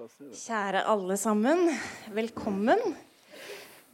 [0.00, 1.66] Kjære alle sammen.
[2.16, 2.80] Velkommen.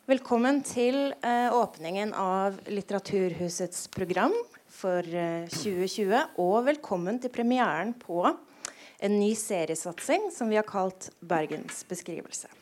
[0.06, 4.34] Velkommen til eh, åpningen av Litteraturhusets program
[4.70, 6.38] for eh, 2020.
[6.38, 12.52] Og velkommen til premieren på en ny seriesatsing som vi har kalt Bergens beskrivelse.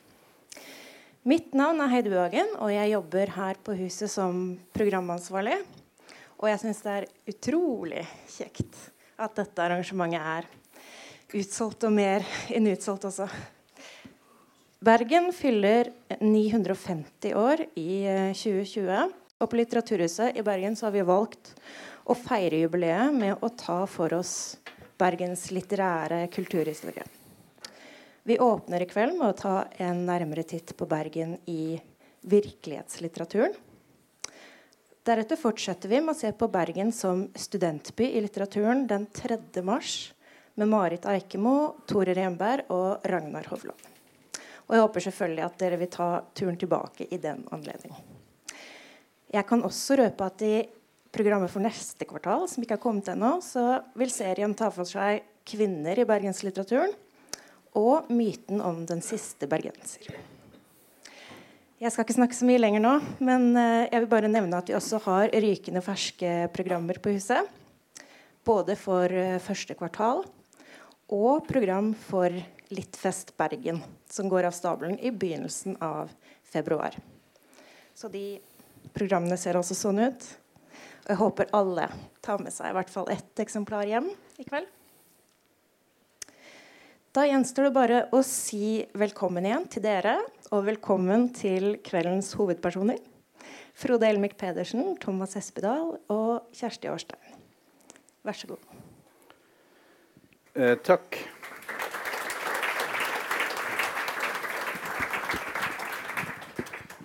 [1.29, 5.61] Mitt navn er Heidi Bøhagen, og jeg jobber her på huset som programansvarlig.
[6.40, 8.08] Og jeg syns det er utrolig
[8.38, 8.86] kjekt
[9.20, 10.54] at dette arrangementet er
[11.34, 12.24] utsolgt og mer
[12.54, 13.26] enn utsolgt også.
[14.84, 18.04] Bergen fyller 950 år i
[18.36, 19.12] 2020.
[19.42, 21.54] Og på Litteraturhuset i Bergen så har vi valgt
[22.04, 24.56] å feire jubileet med å ta for oss
[25.00, 27.04] Bergens litterære kulturhistorie.
[28.25, 31.76] Vi åpner i kveld med å ta en nærmere titt på Bergen i
[32.25, 33.56] virkelighetslitteraturen.
[35.05, 39.36] Deretter fortsetter vi med å se på Bergen som studentby i litteraturen den 3.
[39.66, 40.14] mars
[40.55, 43.91] med Marit Eikemo, Tore Renberg og Ragnar Hovland.
[44.64, 47.95] Og jeg håper selvfølgelig at dere vil ta turen tilbake i den anledning.
[49.34, 50.55] Jeg kan også røpe at i
[51.15, 55.25] programmet for neste kvartal, som ikke har kommet ennå, så vil serien ta for seg
[55.47, 56.95] kvinner i bergenslitteraturen
[57.75, 60.15] og myten om den siste bergenser.
[61.83, 62.95] Jeg skal ikke snakke så mye lenger nå,
[63.27, 67.50] men jeg vil bare nevne at vi også har rykende ferske programmer på huset.
[68.47, 69.11] Både for
[69.43, 70.23] første kvartal
[71.12, 72.33] og program for
[72.74, 76.12] Littfest Bergen, som går av stabelen i begynnelsen av
[76.48, 76.97] februar.
[77.94, 78.41] Så de
[78.94, 80.25] programmene ser altså sånn ut.
[81.05, 81.88] Og jeg håper alle
[82.25, 84.08] tar med seg i hvert fall ett eksemplar hjem
[84.41, 84.70] i kveld.
[87.14, 90.16] Da gjenstår det bare å si velkommen igjen til dere,
[90.50, 92.98] og velkommen til kveldens hovedpersoner.
[93.78, 97.38] Frode Elmik Pedersen, Thomas Espedal og Kjersti Årstein.
[98.27, 98.73] Vær så god.
[100.55, 101.16] Eh, takk.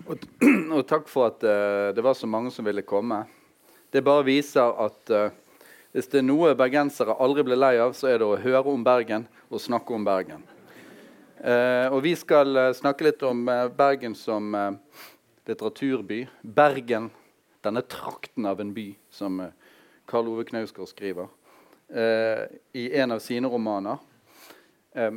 [0.05, 0.25] Og,
[0.75, 3.23] og, takk for at uh, det var så mange som ville komme.
[3.89, 5.33] Det bare viser at uh,
[5.97, 8.85] hvis det er noe bergensere aldri blir lei av, så er det å høre om
[8.85, 10.45] Bergen og snakke om Bergen.
[11.41, 14.53] Uh, og vi skal snakke litt om Bergen som
[15.49, 16.27] litteraturby.
[16.45, 17.09] Bergen,
[17.65, 19.41] denne trakten av en by, som
[20.05, 21.33] Karl Ove Knausgård skriver
[21.89, 23.97] i en av sine romaner.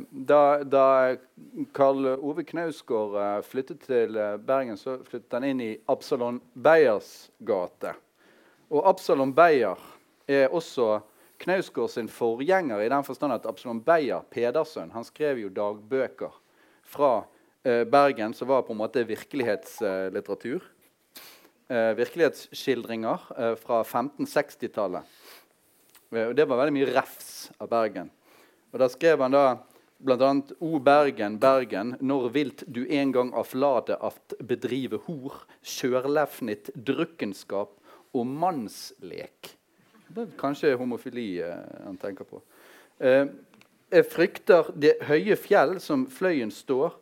[0.09, 1.15] Da, da
[1.73, 7.31] Karl Ove Knausgård uh, flyttet til uh, Bergen, så flyttet han inn i Absalon Beyers
[7.41, 7.95] gate.
[8.69, 9.81] Og Absalon Beyer
[10.29, 11.01] er også
[11.41, 16.37] Knausgård sin forgjenger i den forstand at Absalon Beyer Pedersen han skrev jo dagbøker
[16.87, 17.23] fra
[17.63, 20.65] Bergen, som var på en måte virkelighetslitteratur.
[21.69, 23.23] virkelighetsskildringer
[23.61, 25.07] fra 1560-tallet.
[26.13, 28.11] Og det var veldig mye refs av Bergen.
[28.73, 29.45] Og Da skrev han da
[30.03, 30.29] bl.a.:
[30.59, 37.71] O Bergen, Bergen, når vilt du en gang av flade aft bedrive hor, kjørlefnit, drukkenskap
[38.13, 39.53] og mannslek.
[40.13, 42.41] Det er kanskje homofili eh, han tenker på.
[42.99, 43.25] Eh,
[43.93, 46.93] jeg frykter det høye fjell som fløyen står,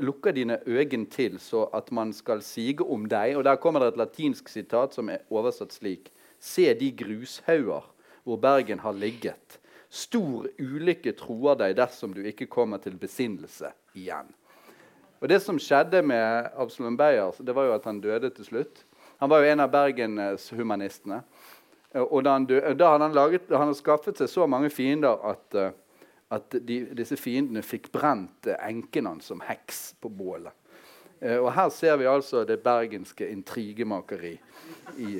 [0.00, 3.36] lukker dine øyne til så at man skal sige om deg.
[3.36, 6.10] Og Der kommer det et latinsk sitat som er oversatt slik.
[6.40, 7.84] Se de grushauger
[8.24, 9.58] hvor Bergen har ligget.
[9.90, 14.28] Stor ulykke troer deg dersom du ikke kommer til besinnelse igjen.
[15.20, 18.84] Og Det som skjedde med Absalon Beyer, det var jo at han døde til slutt.
[19.20, 21.20] Han var jo en av bergenshumanistene.
[21.92, 25.58] Og da, han døde, da han, laget, han hadde skaffet seg så mange fiender at,
[25.58, 25.72] eh,
[26.30, 30.54] at de, disse fiendene fikk brent enken hans som heks på bålet.
[31.20, 34.36] Eh, og her ser vi altså det bergenske intrigemakeri
[35.02, 35.18] i,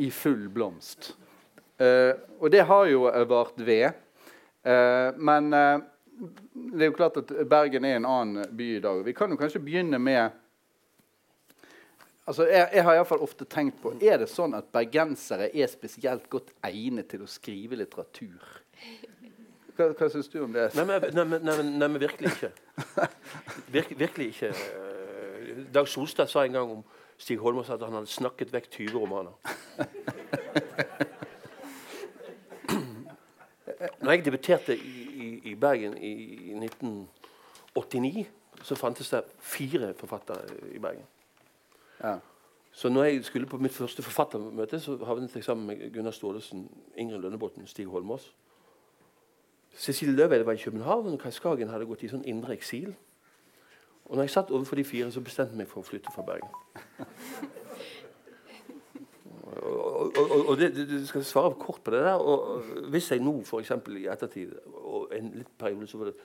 [0.00, 1.12] i full blomst.
[1.78, 3.94] Uh, og det har jo vart ved.
[4.66, 5.78] Uh, men uh,
[6.54, 9.04] det er jo klart at Bergen er en annen by i dag.
[9.06, 10.30] Vi kan jo kanskje begynne med
[12.26, 15.70] altså Jeg, jeg har i fall ofte tenkt på Er det sånn at bergensere er
[15.70, 18.42] spesielt godt egnet til å skrive litteratur?
[19.78, 20.72] Hva, hva syns du om det?
[20.74, 22.50] Nei, men, nei, nei, nei, men virkelig ikke.
[23.74, 24.50] Virk, virkelig ikke.
[25.70, 26.82] Dag Solstad sa en gang om
[27.18, 29.38] Stig Holmås at han hadde snakket vekk 20 romaner.
[34.00, 36.12] Når jeg debuterte i, i, i Bergen i,
[36.50, 38.26] i, 1989,
[38.62, 40.40] så fantes det fire forfattere
[40.74, 41.04] i Bergen.
[42.02, 42.16] Ja.
[42.72, 46.70] Så når jeg skulle på mitt første forfattermøte, så havnet jeg sammen med Gunnar Staalesen,
[46.96, 48.34] Ingrid Lønnebotn, Stig Holmås.
[49.76, 52.94] Cecilie Løveide var i København, og Kai Skagen hadde gått i sånn indre eksil.
[54.04, 56.24] Og når jeg satt overfor de fire, så bestemte jeg meg for å flytte fra
[56.26, 56.50] Bergen.
[59.58, 62.14] og, og, og det, du skal svare kort på det der.
[62.14, 62.62] og
[62.92, 63.72] Hvis jeg nå f.eks.
[63.96, 66.18] i ettertid og en litt periode så var det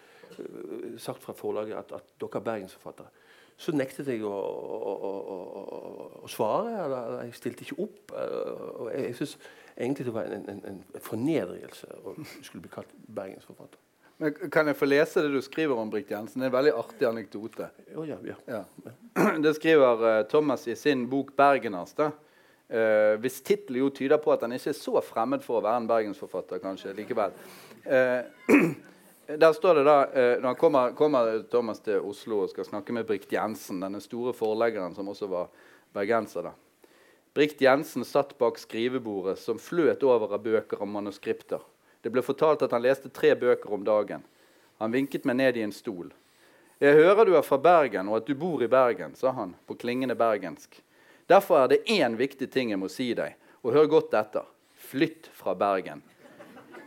[1.02, 3.12] sagt fra forlaget at, at dere er bergensforfattere,
[3.58, 5.12] så nektet jeg å, å, å,
[6.26, 6.74] å svare.
[6.86, 8.14] Eller, jeg stilte ikke opp.
[8.16, 9.38] Og jeg, jeg syns
[9.78, 13.82] egentlig det var en, en, en fornedrelse å skulle bli kalt bergensforfatter.
[14.22, 16.42] Men kan jeg få lese det du skriver om Brikt Jensen?
[16.42, 17.70] Det er en veldig artig anekdote.
[17.96, 18.36] Oh, ja, ja.
[18.48, 18.62] Ja.
[19.44, 22.12] Det skriver uh, Thomas i sin bok 'Bergeners'.
[22.74, 25.84] Uh, hvis tittelen jo tyder på at han ikke er så fremmed for å være
[25.84, 27.36] en bergensforfatter, kanskje likevel.
[27.86, 28.26] Uh,
[29.44, 29.98] der står det da,
[30.42, 34.34] Når han kommer, kommer, Thomas til Oslo og skal snakke med Brikt Jensen, denne store
[34.36, 35.54] forleggeren som også var
[35.96, 36.50] bergenser.
[36.50, 36.56] da.
[37.34, 41.64] Brikt Jensen satt bak skrivebordet som fløt over av bøker og manuskripter.
[42.04, 44.26] Det ble fortalt at han leste tre bøker om dagen.
[44.84, 46.12] Han vinket meg ned i en stol.
[46.84, 49.78] 'Jeg hører du er fra Bergen, og at du bor i Bergen', sa han på
[49.80, 50.82] klingende bergensk.
[51.28, 54.46] 'Derfor er det én viktig ting jeg må si deg, og hør godt etter.
[54.76, 56.04] Flytt fra Bergen.'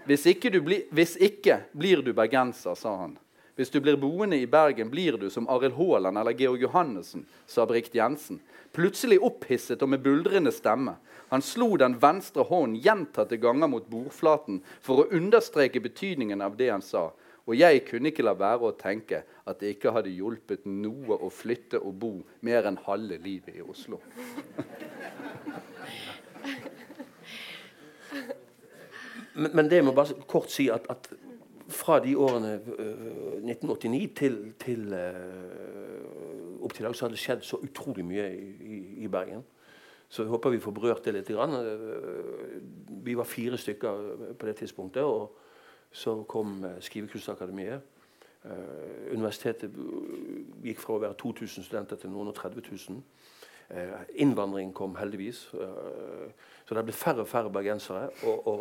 [0.07, 3.17] Hvis ikke, bli, hvis ikke blir du bergenser, sa han.
[3.57, 7.65] Hvis du blir boende i Bergen, blir du som Arild Haaland eller Georg Johannessen, sa
[7.67, 8.39] Brikt Jensen,
[8.77, 10.95] plutselig opphisset og med buldrende stemme.
[11.33, 16.69] Han slo den venstre hånden gjentatte ganger mot bordflaten for å understreke betydningen av det
[16.71, 17.09] han sa.
[17.47, 21.29] Og jeg kunne ikke la være å tenke at det ikke hadde hjulpet noe å
[21.31, 22.13] flytte og bo
[22.47, 24.01] mer enn halve livet i Oslo.
[29.35, 31.07] men, men, det må bare kort si at, at
[31.71, 37.23] fra de årene uh, 1989 til, til uh, opp til i dag så har det
[37.23, 39.43] skjedd så utrolig mye i, i, i Bergen.
[40.09, 41.31] Så jeg håper vi får berørt det litt.
[41.31, 41.41] Eh,
[43.07, 45.03] vi var fire stykker på det tidspunktet.
[45.03, 45.46] og
[45.97, 47.81] Så kom eh, Skrivekunstakademiet.
[48.45, 49.73] Eh, universitetet
[50.65, 53.01] gikk fra å være 2000 studenter til noen og 30 000.
[54.23, 55.41] Innvandring kom heldigvis.
[55.51, 58.61] Så det ble færre og færre bergensere og, og,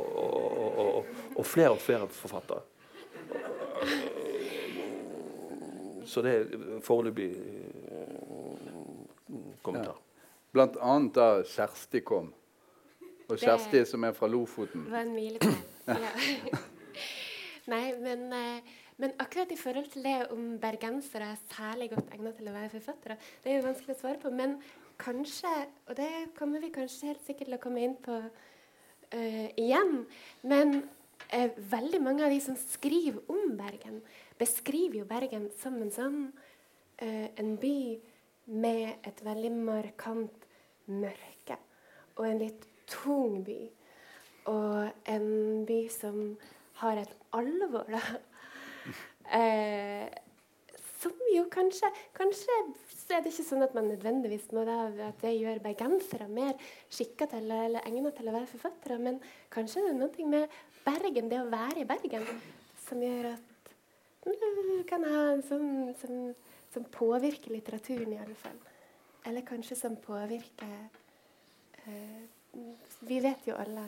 [0.82, 2.64] og, og flere og flere forfattere.
[6.10, 7.30] Så det er foreløpig
[9.62, 10.02] kommentar.
[10.56, 12.32] Blant annet da Kjersti kom.
[13.26, 14.86] Og Kjersti som er fra Lofoten.
[14.86, 15.54] Det var en milepæl.
[15.88, 16.64] ja.
[17.72, 22.36] Nei, men, eh, men, akkurat i forhold til det om bergensere er særlig godt egnet
[22.38, 24.30] til å være forfattere, det er jo vanskelig å svare på.
[24.30, 24.60] Men
[25.02, 25.54] kanskje,
[25.88, 30.06] og det kommer vi kanskje helt sikkert til å komme inn på uh, igjen
[30.48, 30.78] Men
[31.34, 34.02] uh, veldig mange av de som skriver om Bergen,
[34.40, 36.20] beskriver jo Bergen som en sånn
[37.02, 37.78] uh, en by
[38.46, 40.46] med et veldig markant
[40.86, 41.58] mørke.
[42.16, 43.62] Og en litt tung by.
[44.54, 46.36] Og en by som
[46.82, 48.02] har et alvor, da.
[49.36, 50.06] Eh,
[51.02, 52.58] som jo kanskje Kanskje
[53.16, 56.54] er det ikke sånn at man nødvendigvis må da, at det gjør bergensere mer
[56.94, 59.20] skikka til eller egnet til å være forfattere, men
[59.54, 60.56] kanskje det er noe med
[60.86, 62.26] Bergen, det å være i Bergen,
[62.86, 63.74] som gjør at
[64.26, 66.16] du kan ha en sånn som,
[66.74, 68.58] som påvirker litteraturen, i alle fall.
[69.26, 70.90] Eller kanskje som påvirker
[71.86, 72.24] eh,
[73.06, 73.86] Vi vet jo alle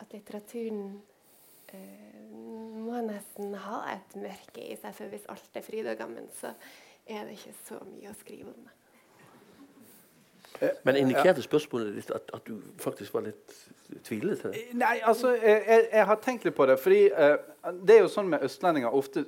[0.00, 0.94] at litteraturen
[2.84, 6.54] må nesten ha et mørke i seg, for hvis alt er fryd og gammen, så
[7.04, 8.74] er det ikke så mye å skrive om det.
[10.86, 13.56] Men indikerte spørsmålet ditt at, at, du faktisk var litt
[14.06, 14.60] tvilende til det?
[14.78, 16.76] Nei, altså, jeg, jeg, har tenkt litt på det.
[16.78, 17.34] fordi eh,
[17.82, 19.24] det er jo sånn med østlendinger ofte,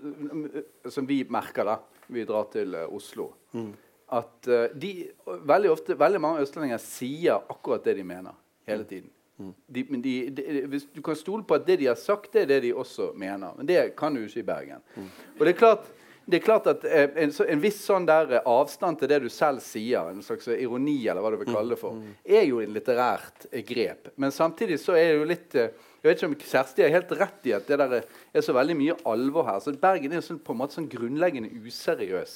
[0.92, 1.80] som vi merker da
[2.14, 3.32] vi drar til Oslo.
[3.56, 3.74] Mm
[4.14, 8.36] at uh, de, veldig ofte, veldig mange østlendinger sier akkurat det de mener
[8.68, 8.90] hele mm.
[9.36, 9.86] Tiden.
[9.90, 12.50] men De, de, hvis du kan stole på at det de har sagt, det er
[12.54, 13.54] det de også mener.
[13.56, 14.82] Men det kan du ikke i Bergen.
[14.96, 15.08] Mm.
[15.38, 15.90] Og det er klart,
[16.26, 19.28] det er klart at eh, en, en, viss sånn der eh, avstand til det du
[19.30, 22.16] selv sier, en slags ironi, eller hva du vil kalle det for, mm.
[22.38, 24.10] er jo en litterært grep.
[24.16, 25.60] Men samtidig så er det jo litt
[26.06, 28.76] jeg vet ikke om Kjersti har helt rett i at det der er så veldig
[28.78, 29.58] mye alvor her.
[29.58, 32.34] Så Bergen er sånn, på en måte sånn grunnleggende useriøs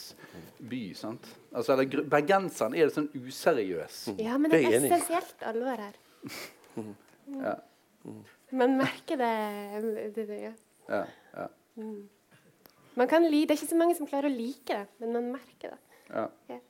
[0.58, 0.80] by.
[0.98, 1.28] sant?
[1.54, 4.00] Altså, eller Bergenseren er sånn useriøs.
[4.18, 5.94] Ja, men det er essensielt alvor her.
[7.40, 7.54] Ja.
[8.50, 9.34] Man merker det.
[10.14, 10.52] det, det ja.
[10.88, 11.04] Ja,
[11.36, 11.46] ja.
[11.76, 12.08] Mm.
[12.98, 15.30] Man kan li, det er ikke så mange som klarer å like det, men man
[15.36, 15.80] merker det.
[16.10, 16.26] Ja.
[16.50, 16.58] ja.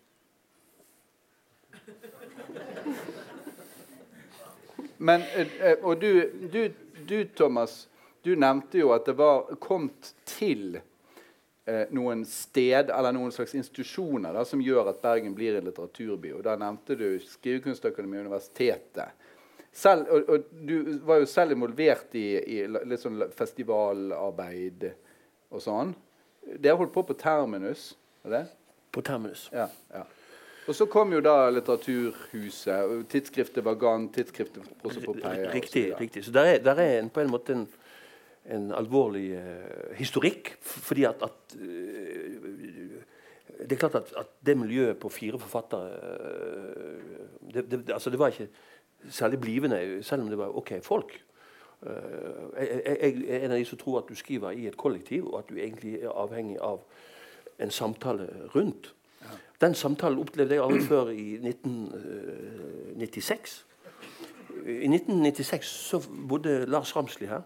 [5.00, 6.68] Men, eh, og du, du
[7.06, 7.88] du, Thomas,
[8.22, 10.76] du nevnte jo at det var kommet til
[11.64, 16.34] eh, noen sted eller noen slags institusjoner da, som gjør at Bergen blir en litteraturby.
[16.36, 19.26] Og Da nevnte du Skrivekunstakademiet og universitetet.
[19.72, 24.88] Selv, og, og, Du var jo selv involvert i, i litt sånn festivalarbeid
[25.50, 25.92] og sånn.
[26.56, 27.92] Dere holdt på på Terminus?
[28.26, 28.46] Er det?
[28.90, 29.48] På Terminus.
[29.54, 30.06] Ja, ja.
[30.68, 33.06] Og så kom jo da Litteraturhuset.
[33.10, 35.50] Tidsskriftet gang, tidsskriftet Prosopopeia.
[35.54, 35.88] Riktig.
[35.92, 36.24] Så, riktig.
[36.24, 37.64] så der er, der er en, på en måte en,
[38.46, 40.52] en alvorlig uh, historikk.
[40.60, 42.50] Fordi at, at uh,
[43.64, 45.90] det, er klart at, at, det miljøet på fire forfattere
[47.50, 48.48] det, det, altså det var ikke
[49.08, 51.24] særlig blivende, selv om det var OK folk.
[51.82, 55.38] Jeg, jeg, er en av de som tror at du skriver i et kollektiv, og
[55.38, 56.80] at du egentlig er avhengig av
[57.60, 58.94] en samtale rundt.
[59.22, 59.26] Ja.
[59.60, 63.66] Den samtalen opplevde jeg aldri før i 1996.
[64.66, 67.40] I 1996 så bodde Lars Ramsli her.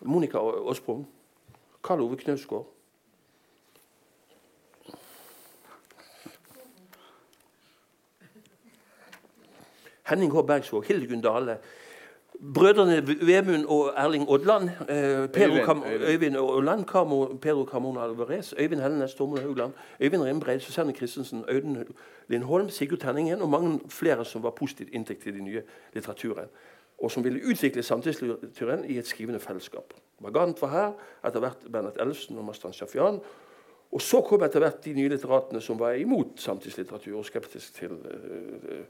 [0.00, 1.08] Monica Aasprung.
[1.84, 2.66] Karl Ove Knausgård.
[10.10, 10.42] Henning H.
[10.46, 11.58] Bergsvåg, Hildegunn Dale,
[12.54, 19.14] Brødrene Vemund og Erling Odland, eh, Kam Øyvind Odland, Kamo, Pedro Carmona Alvarez, Øyvind Hellenes,
[19.14, 21.84] Tormod Haugland, Øyvind Rimbreid, Susanne Christensen, Audun
[22.28, 25.62] Lindholm, Sigurd Tenningen og mange flere som var positivt inntrykk til den nye
[25.94, 26.48] litteraturen.
[26.98, 29.94] Og som ville utvikle samtidslitteraturen i et skrivende fellesskap.
[30.20, 30.92] Vagant var her,
[31.26, 33.20] etter hvert Bernhard Ellefsen og Mastan Shafian.
[33.92, 37.90] Og så kom etter hvert de nye litteratene som var imot samtidslitteratur og skeptisk til
[37.90, 38.84] uh,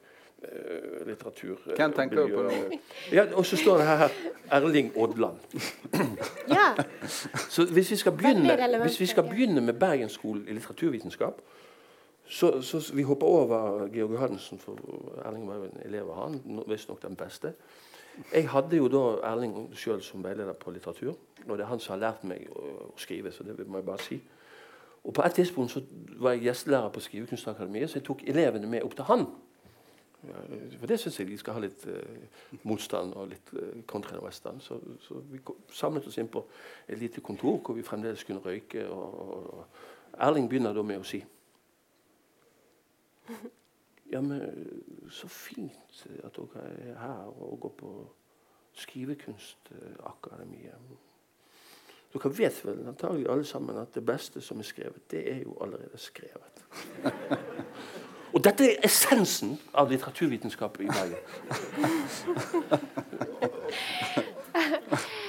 [1.06, 1.58] litteratur.
[1.66, 2.78] Uh, Hvem tenker du på nå?
[3.12, 4.08] Ja, og så står det her
[4.50, 5.36] Erling Odland.
[6.58, 6.74] ja.
[7.50, 11.40] Så hvis vi skal begynne, hvis vi skal begynne med Bergensskolen i litteraturvitenskap
[12.30, 14.78] så, så, Vi hopper over Georg Johannessen, for
[15.24, 16.62] Erling var jo en elev av han.
[16.68, 17.52] Visstnok den beste.
[18.32, 21.16] Jeg hadde jo da Erling sjøl som veileder på litteratur.
[21.48, 23.32] Og det er han som har lært meg å, å skrive.
[23.32, 24.20] så det må jeg bare si.
[25.04, 25.82] Og På et tidspunkt så
[26.20, 29.26] var jeg gjestelærer på Skrivekunstakademiet, så jeg tok elevene med opp til han.
[30.20, 32.24] For det syns jeg de skal ha litt eh,
[32.68, 34.60] motstand og litt eh, country og western.
[34.60, 35.40] Så, så, vi
[35.72, 36.44] samlet oss inn på
[36.86, 38.84] et lite kontor hvor vi fremdeles kunne røyke.
[38.88, 41.22] Og, og, og Erling begynner da med å si
[44.10, 44.40] Ja, men
[45.14, 47.92] så fint at dere er her og går på
[48.80, 50.74] Skrivekunstakademiet.
[52.10, 55.54] Dere vet vel antagelig alle sammen at det beste som er skrevet, det er jo
[55.62, 56.64] allerede skrevet.
[58.32, 61.16] Og dette er essensen av litteraturvitenskap i Bergen.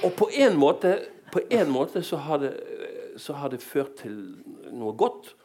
[0.04, 0.98] Og på en måte,
[1.32, 2.52] på en måte så, har det,
[3.16, 4.18] så har det ført til
[4.72, 5.36] noe godt.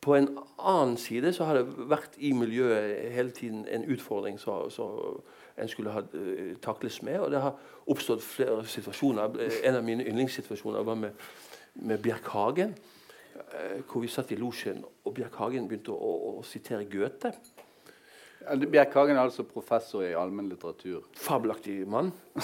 [0.00, 4.68] På en annen side så har det vært i miljøet hele tiden en utfordring så,
[4.70, 4.86] så
[5.58, 7.18] en skulle ha uh, takles med.
[7.20, 7.54] Og det har
[7.86, 9.40] oppstått flere situasjoner.
[9.64, 11.10] En av mine yndlingssituasjoner var med,
[11.74, 12.76] med Bjerk Hagen.
[13.36, 17.32] Uh, hvor vi satt i losjen, og Bjerk Hagen begynte å, å, å sitere Goethe.
[18.46, 21.02] Bjerk Hagen er altså professor i allmennlitteratur.
[21.18, 22.12] Fabelaktig mann.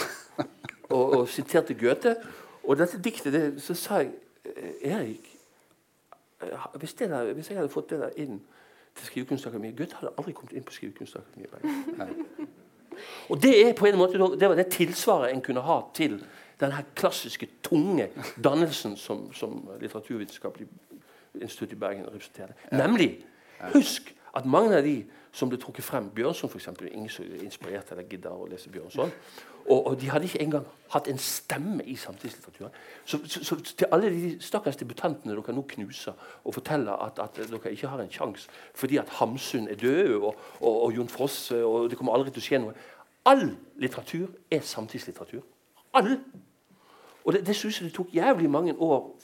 [0.91, 2.17] og, og, siterte Goethe.
[2.65, 4.13] Og dette diktet, det, så sa jeg
[4.45, 5.31] eh, Erik
[6.79, 8.41] hvis, der, hvis, jeg hadde fått det der inn
[8.99, 11.53] til Skrivekunstakademiet Goethe hadde aldri kommet inn på Skrivekunstakademiet.
[13.31, 16.19] Og det er på en måte det var det tilsvaret en kunne ha til
[16.63, 18.09] den klassiske, tunge
[18.45, 20.69] dannelsen som, som Litteraturvitenskapelig
[21.41, 22.55] institutt i Bergen representerte.
[22.73, 23.25] Nemlig
[23.75, 25.03] Husk at mange av de
[25.33, 29.13] som ble trukket frem, Bjørnson f.eks., ingen som inspirerte eller gidder å lese Bjørnson,
[29.63, 32.75] og, og, de hadde ikke engang hatt en stemme i samtidslitteraturen.
[33.05, 37.39] Så, så, så, til alle de stakkars debutantene dere nå knuser og forteller at, at
[37.39, 41.63] dere ikke har en sjanse fordi at Hamsun er død, og, og, og Jon Fosse
[41.65, 42.89] og det kommer aldri til å skje noe
[43.31, 45.45] All litteratur er samtidslitteratur.
[45.95, 46.17] All!
[47.25, 49.17] Og det, det synes jeg det tok jævlig mange år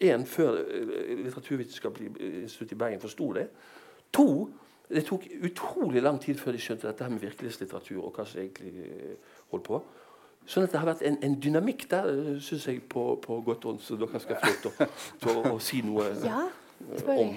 [0.00, 3.48] en før uh, Litteraturvitenskapelig institutt i Bergen forsto det.
[4.12, 4.48] To
[4.88, 8.04] det tok utrolig lang tid før de skjønte dette her med virkelighetslitteratur.
[8.04, 9.80] og hva som egentlig uh, holdt på.
[10.46, 13.66] Sånn at det har vært en, en dynamikk der, uh, syns jeg, på, på godt
[13.66, 16.46] ånd, så dere skal få lov til, å, si noe ja.
[17.08, 17.30] Om.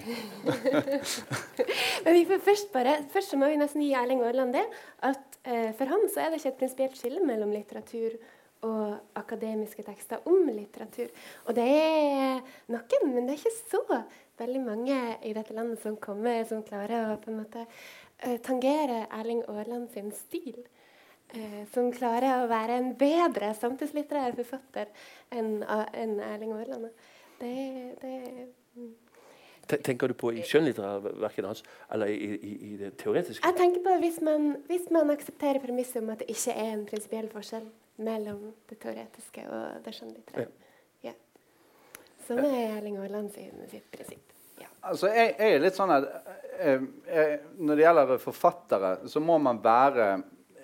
[2.03, 4.65] Men vi får først bare Først så må vi nesten gi Erling Aarland det.
[4.99, 8.38] At eh, for ham så er det ikke et prinsipielt skille mellom litteratur og
[9.15, 11.07] akademiske tekster om litteratur.
[11.47, 14.03] Og det er noen, men det er ikke så
[14.39, 19.05] veldig mange i dette landet som kommer som klarer å på en måte uh, tangere
[19.15, 20.61] Erling Aarland sin stil.
[21.35, 24.89] Uh, som klarer å være en bedre samtidslitterær forfatter
[25.35, 26.89] enn uh, en Erling Aarland.
[27.39, 27.53] Det,
[28.01, 28.15] det
[28.75, 28.95] mm.
[29.69, 31.59] Tenker du på i skjønnlitterærverket hans,
[31.93, 33.45] eller i, i, i, det teoretiske?
[33.45, 36.87] Jeg tenker på Hvis man, hvis man aksepterer premisset om at det ikke er en
[36.89, 37.67] prinsipiell forskjell
[37.99, 40.49] mellom det teoretiske og det skjønnlitterære.
[41.05, 41.13] Ja.
[42.25, 44.25] Sånn er Erling Aaland sitt prinsipp.
[44.59, 44.67] Ja.
[44.81, 46.07] Altså, jeg, jeg, er litt sånn at
[46.59, 50.09] eh, eh, Når det gjelder forfattere, så må man være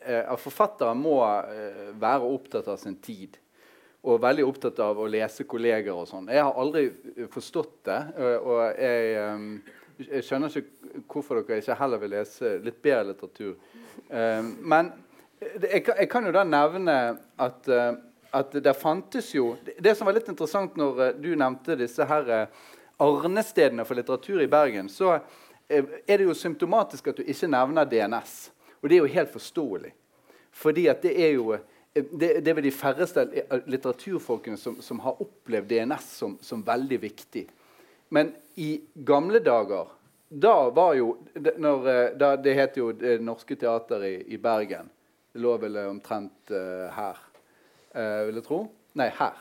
[0.03, 3.39] eh, Forfattere må eh, være opptatt av sin tid
[4.05, 6.27] og veldig opptatt av å lese kolleger og sånn.
[6.29, 6.91] Jeg har aldri
[7.33, 7.95] forstått det.
[8.37, 9.15] Og jeg,
[10.03, 13.55] jeg, skjønner ikke hvorfor dere ikke heller vil lese litt bedre litteratur.
[14.61, 14.91] Men
[15.41, 16.95] jeg, jeg kan jo da nevne
[17.41, 17.67] at,
[18.35, 22.47] at det fantes jo Det som var litt interessant når du nevnte disse her
[22.97, 25.17] arnestedene for litteratur i Bergen, så
[25.67, 28.35] eh, er det jo symptomatisk at du ikke nevner DNS.
[28.81, 29.91] Og det er jo helt forståelig.
[30.55, 31.63] Fordi at det er jo eh,
[31.95, 33.27] det, det er vel de færreste
[33.67, 37.45] litteraturfolkene som, som har opplevd DNS som, som, veldig viktig.
[38.15, 39.91] Men i gamle dager
[40.29, 44.89] da var jo når, eh, da, Det het jo Det Norske Teater i, i Bergen.
[45.35, 47.17] Det lå vel omtrent uh, her,
[47.91, 48.57] uh, vil jeg tro.
[48.95, 49.39] Nei, her.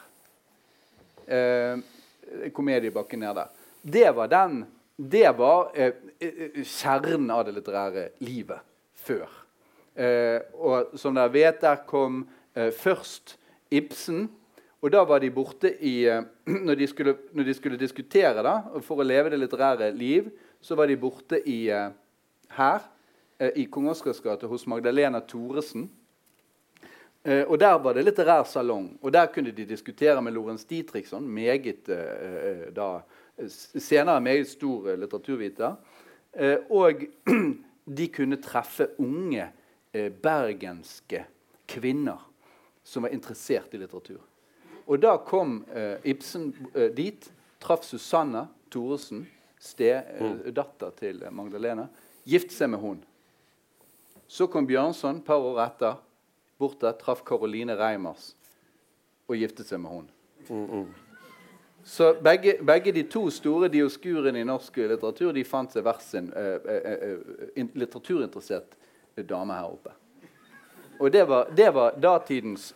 [1.28, 3.52] Uh, komediebakken ned der.
[3.94, 4.64] Det var den
[4.96, 5.70] Det var
[6.64, 8.62] kjernen av det litterære livet
[8.94, 9.30] før.
[10.54, 12.22] og som dere vet, der kom
[12.54, 13.36] først
[13.70, 14.28] Ibsen.
[14.80, 16.06] Og da var de borte i
[16.66, 18.54] når de, skulle, når de skulle diskutere da,
[18.86, 20.30] for å leve det litterære liv,
[20.62, 21.66] så var de borte i,
[22.54, 22.86] her
[23.54, 25.90] i Kong Oscars gate hos Magdalena Thoresen.
[27.24, 31.28] Eh, og Der var det litterær salong, og der kunne de diskutere med Lorentz Dietrichson,
[31.28, 33.00] meget, eh, da,
[33.78, 35.74] senere meget stor litteraturviter.
[36.70, 36.92] og
[37.98, 39.52] de kunne treffe unge
[40.22, 41.24] bergenske
[41.68, 42.30] kvinner
[42.82, 44.20] som var interessert i litteratur.
[44.86, 45.64] Og da kom
[46.04, 46.54] Ibsen
[46.96, 49.26] dit, traff Susanna Thoresen,
[49.78, 50.96] datter mm.
[50.98, 51.86] til Magdalena,
[52.24, 53.04] gifte seg med hun.
[54.28, 55.94] Så kom Bjørnson et par år etter.
[56.58, 58.36] Borte, traff Caroline Reimers
[59.28, 60.08] og giftet seg med henne.
[60.48, 60.86] Mm, mm.
[61.84, 66.32] Så begge, begge, de to store dioskurene i norsk litteratur de fant seg hver sin
[66.32, 66.78] uh, uh,
[67.10, 67.18] uh,
[67.76, 68.76] litteraturinteressert
[69.28, 69.90] dame her oppe.
[71.00, 72.74] Og det var, det var datidens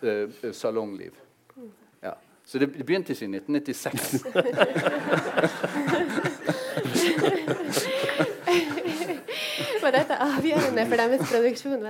[0.52, 1.12] salongliv.
[2.02, 2.12] Ja.
[2.44, 4.24] Så det begynte ikke i 1996.
[9.82, 9.92] var
[10.60, 11.86] dette for deres produksjon?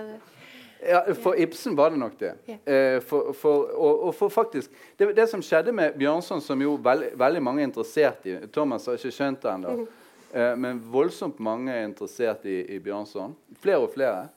[0.78, 2.32] Ja, For Ibsen var det nok det.
[2.48, 3.02] Yeah.
[3.02, 7.08] For, for, og, og, for faktisk det, det, som skjedde med Bjørnson, som jo veld,
[7.18, 9.75] veldig mange er interessert i Thomas har ikke skjønt det ennå.
[9.75, 10.54] Mm -hmm.
[10.56, 13.37] Men voldsomt mange er interessert i, i, Bjørnson.
[13.60, 14.28] Flere og flere.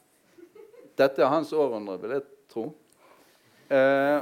[0.98, 2.74] Dette er hans århundre, vil jeg tro.
[3.70, 4.22] Eh,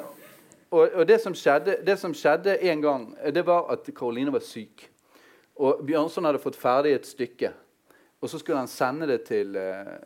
[0.72, 4.40] og, og det, som skjedde, det som skjedde en gang, det var at Karoline var
[4.40, 4.90] syk.
[5.56, 7.52] Og Bjørnson hadde fått ferdig et stykke
[8.20, 9.98] og så skulle han sende det til eh,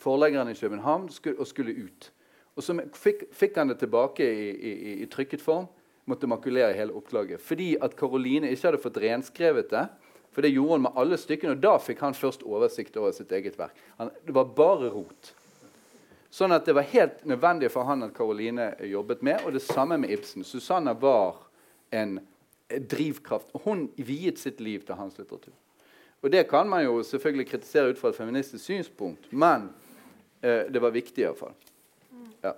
[0.00, 2.12] forleggeren i København og skulle ut.
[2.56, 5.68] Og så fikk, fikk han det tilbake i, i, i, trykket form.
[6.08, 7.40] Måtte makulere hele opplaget.
[7.40, 9.86] Fordi at Karoline ikke hadde fått renskrevet det.
[10.32, 13.32] For det gjorde hun med alle stykkene, og da fikk han først oversikt over sitt
[13.36, 13.76] eget verk.
[13.98, 15.32] Han, det var bare rot.
[16.32, 19.44] Sånn at det var helt nødvendig for han at Karoline jobbet med.
[19.44, 20.44] Og det samme med Ibsen.
[20.48, 21.36] Susanna var
[21.92, 22.18] en
[22.72, 23.52] drivkraft.
[23.52, 25.52] og Hun viet sitt liv til hans litteratur.
[26.22, 29.70] Og det kan man jo selvfølgelig kritisere ut fra et feministisk synspunkt, men
[30.42, 31.54] eh, det var viktig iallfall.
[32.44, 32.52] Ja.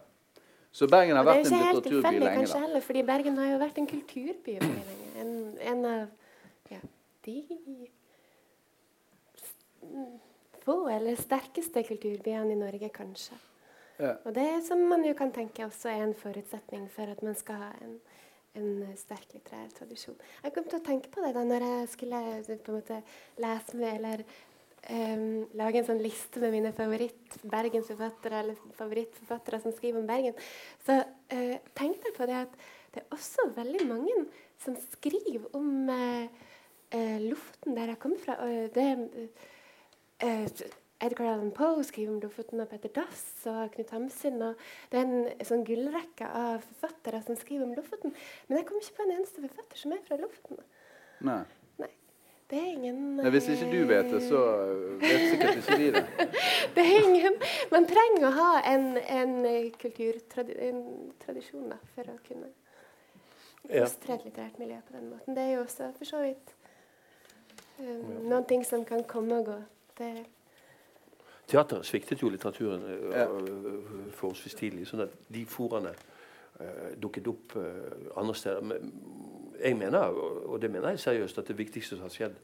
[0.72, 2.34] Så Bergen har vært en litteraturby lenge.
[2.42, 5.08] Kanskje heller, fordi Bergen har jo vært en kulturby veldig lenge.
[5.22, 5.34] En,
[5.72, 6.80] en av ja,
[7.24, 7.36] de
[10.64, 13.36] få eller sterkeste kulturbyene i Norge, kanskje.
[13.98, 14.16] Ja.
[14.24, 17.60] Og det som man jo kan tenke også er en forutsetning for at man skal
[17.62, 17.98] ha en
[18.58, 20.18] en sterk litterær tradisjon.
[20.44, 23.00] Jeg kom til å tenke på det da når jeg skulle på en måte
[23.42, 24.24] lese med eller
[24.90, 30.38] um, lage en sånn liste med mine favoritt-bergensforfattere eller favorittforfattere som skriver om Bergen.
[30.86, 32.58] Så uh, tenkte jeg på det at
[32.94, 34.16] det er også veldig mange
[34.62, 36.24] som skriver om uh,
[36.94, 38.38] uh, Lofoten, der jeg kommer fra.
[38.44, 38.88] og det
[41.04, 44.40] Edgar Allan Poe skriver om Lofoten, og Petter Dass og Knut Hamsun.
[44.42, 44.62] og
[44.92, 48.14] Det er en sånn gullrekke av forfattere som skriver om Lofoten.
[48.48, 50.64] Men jeg kommer ikke på en eneste forfatter som er fra Lofoten.
[51.24, 51.42] Nei.
[51.82, 51.90] Nei.
[52.50, 54.40] Det er ingen Nei, Hvis ikke du vet det, så
[55.00, 56.04] vet sikkert ikke vi det.
[56.76, 57.38] det er ingen
[57.72, 59.38] Man trenger å ha en, en
[59.80, 62.52] kulturtradisjon da, for å kunne
[63.64, 65.36] illustrere et litterært miljø på den måten.
[65.36, 66.52] Det er jo også for så vidt
[67.80, 69.58] um, noen ting som kan komme og gå.
[69.98, 70.10] Det
[71.46, 73.26] Teateret sviktet jo litteraturen uh, ja.
[74.16, 74.86] forholdsvis tidlig.
[74.88, 78.64] sånn at de foraene uh, dukket opp uh, andre steder.
[78.64, 78.92] Men
[79.60, 80.16] jeg mener,
[80.48, 82.42] og det mener jeg seriøst, at det viktigste som har skjedd,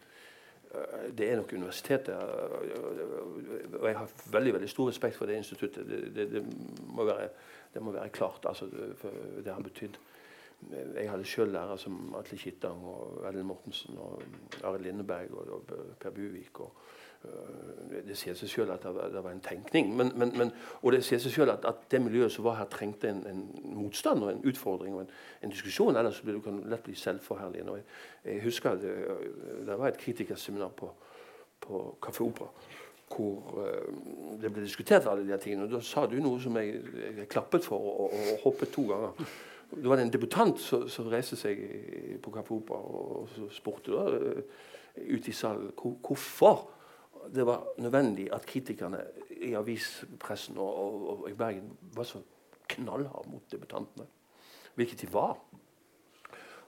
[1.18, 2.14] det er nok universitetet.
[2.14, 5.88] Og jeg har veldig veldig stor respekt for det instituttet.
[5.88, 6.42] Det, det, det,
[6.86, 7.26] må, være,
[7.74, 8.46] det må, være, klart.
[8.46, 8.68] Altså,
[9.44, 9.98] det har betydd
[10.70, 14.22] Jeg hadde sjøl lærere som Atle Kittang og Ellen Mortensen og
[14.62, 16.60] Arild Lindeberg og, og Per Buvik.
[16.60, 16.99] og Øh,
[18.06, 19.90] det sier seg sjøl at det var, en tenkning.
[19.96, 22.68] Men, men, men, og det sier seg sjøl at, at, det miljøet som var her,
[22.72, 23.42] trengte en, en
[23.76, 25.12] motstand og en utfordring og en,
[25.44, 25.96] en diskusjon.
[25.96, 27.76] Ellers ble du lett bli selvforherligende.
[27.80, 27.88] Jeg,
[28.24, 28.94] jeg, husker det,
[29.68, 30.92] det var et kritikerseminar på,
[31.66, 32.52] på Kafé Opera
[33.10, 35.64] hvor uh, det ble diskutert alle de tingene.
[35.66, 36.76] og Da sa du noe som jeg,
[37.18, 39.24] jeg klappet for og, og, og hoppet to ganger.
[39.74, 41.58] det var en debutant som reiste seg
[42.22, 44.30] på Kaffe Opera og, og spurte da,
[45.10, 46.62] ut i salen hvorfor
[47.34, 52.22] det var nødvendig at kritikerne i avispressen og, og, og i Bergen var så
[52.68, 54.06] knallharde mot debutantene.
[54.74, 55.38] Hvilket de var.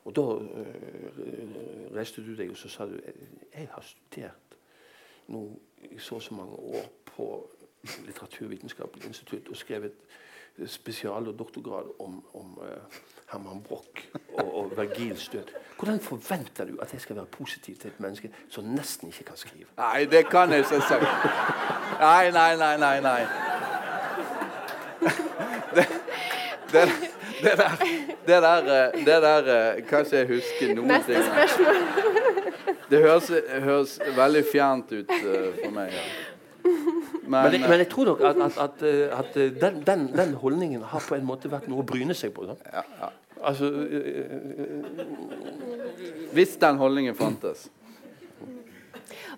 [0.04, 2.98] Og da øh, reiste du deg og så sa du
[3.54, 4.56] jeg har studert
[5.30, 5.42] nå
[5.90, 7.28] i så og så mange år på
[8.06, 9.92] Litteraturvitenskapelig institutt og skrevet
[10.66, 12.66] spesial- og doktorgrad om, om uh,
[13.32, 15.52] Herman Broch og, og Vergils død.
[15.78, 19.36] Hvordan forventer du at jeg skal være positiv til et menneske som nesten ikke kan
[19.36, 19.66] skrive?
[19.78, 21.06] Nei, det kan jeg selvsagt.
[22.00, 23.00] Nei, nei, nei, nei.
[23.00, 23.22] nei.
[25.74, 25.86] Det,
[26.72, 26.88] det,
[27.42, 27.76] det der,
[28.26, 31.24] det der, eh, det der eh, kan ikke jeg huske noen Neste ting.
[31.24, 31.74] spørsmål.
[32.90, 35.94] Det høres, høres veldig fjernt ut uh, for meg.
[35.96, 36.02] Ja.
[37.22, 38.87] Men, Men, men jeg tror nok at, at, at,
[39.18, 42.48] at den, den, den, holdningen har på en måte vært noe å bryne seg på.
[42.50, 43.12] ja, ja.
[43.42, 43.68] Altså,
[46.32, 47.70] Hvis den holdningen fantes.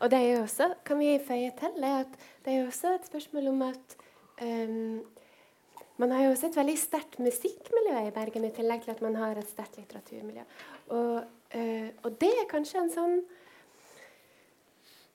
[0.00, 3.06] Og det er jo også, kan vi føye til, at det er jo også et
[3.06, 3.96] spørsmål om at
[4.42, 5.02] um,
[5.96, 9.16] man har jo også et veldig sterkt musikkmiljø i Bergen, i tillegg til at man
[9.16, 10.44] har et sterkt litteraturmiljø.
[10.88, 13.16] Og, uh, og, det er kanskje en sånn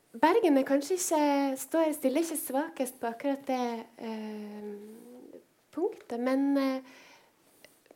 [0.10, 3.66] Bergen er kanskje ikke, står, stiller ikke svakest på akkurat det
[4.02, 4.72] eh,
[5.70, 6.82] punktet, men, eh,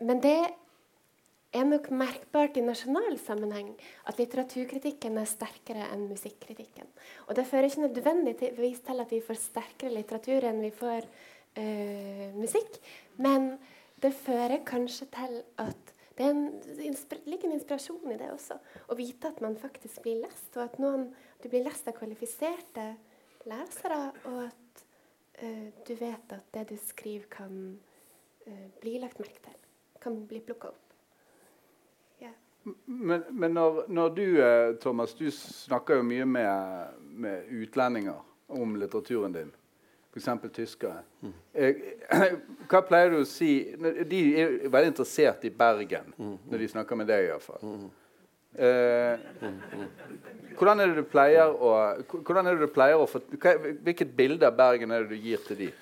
[0.06, 0.36] men det
[1.54, 3.72] er nok merkbart i nasjonal sammenheng
[4.06, 6.86] at litteraturkritikken er sterkere enn musikkritikken.
[7.26, 11.10] Og Det fører ikke nødvendigvis til at vi får sterkere litteratur enn vi får
[11.58, 12.78] eh, musikk,
[13.18, 13.56] men
[13.98, 16.44] det fører kanskje til at det en,
[17.26, 18.60] ligger en inspirasjon i det også.
[18.90, 21.08] Å vite at man faktisk blir lest, og at noen,
[21.42, 22.92] du blir lest av kvalifiserte
[23.50, 24.00] lesere,
[24.30, 24.86] og at
[25.42, 27.58] uh, du vet at det du skriver, kan
[28.48, 29.60] uh, bli lagt merke til.
[30.04, 30.84] Kan bli plukka opp.
[32.86, 38.76] Men, men når, når, du, eh, Thomas, du snakker jo mye med, med utlendinger om
[38.80, 39.52] litteraturen din.
[40.14, 40.30] F.eks.
[40.54, 41.02] tyskere.
[41.22, 41.34] Mm.
[42.70, 43.56] Hva pleier du å si
[44.10, 46.36] De er veldig interessert i Bergen mm.
[46.52, 47.64] når de snakker med deg, iallfall.
[47.66, 47.88] Mm.
[48.54, 49.24] Eh,
[50.60, 51.72] hvordan er det du pleier å,
[52.20, 55.58] hvordan er det du pleier å Hvilket bilde av Bergen er det du gir til
[55.64, 55.82] dem?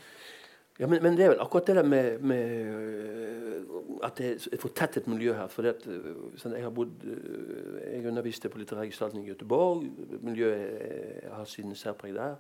[0.80, 3.65] Ja, men, men, det er vel akkurat det der med, med øh,
[4.08, 5.52] at det er et fortettet miljø her.
[5.52, 9.84] For det, øh, sånn, jeg har bodd Jeg underviste på litterær gestaltning i Göteborg.
[10.24, 12.39] Miljøet har sin særpreg der.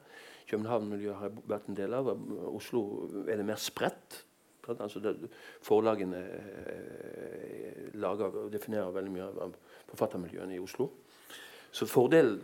[0.51, 2.11] København-miljøet har jeg vært en del av.
[2.51, 2.83] Oslo
[3.25, 4.25] er det mer spredt.
[4.71, 5.15] Altså det,
[5.65, 6.19] forlagene
[7.99, 9.55] lager og definerer veldig mye av
[9.89, 10.91] forfattermiljøene i Oslo.
[11.71, 12.37] Så fordelen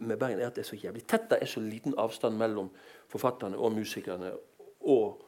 [0.00, 1.30] med Bergen er at det er så jævlig tett.
[1.30, 2.70] Det er så liten avstand mellom
[3.08, 4.32] forfatterne og musikerne
[4.86, 5.22] og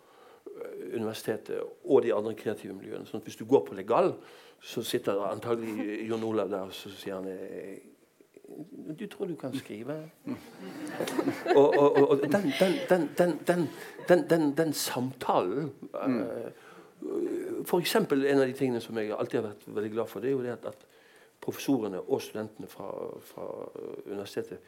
[0.47, 3.07] eh, universitetet og de andre kreative miljøene.
[3.07, 4.15] Sånn at Hvis du går på legal,
[4.61, 7.79] så sitter antagelig Jon Olav der og så sier han eh,
[8.99, 10.11] du tror du kan skrive?
[11.57, 12.53] og, og, og den,
[13.19, 13.69] den,
[14.31, 16.51] den, den, samtalen uh,
[17.65, 20.31] For eksempel en av de tingene som jeg alltid har vært veldig glad for, det
[20.31, 20.87] er jo det at, at
[21.41, 22.89] professorene og studentene fra,
[23.23, 23.47] fra
[24.07, 24.59] universitetet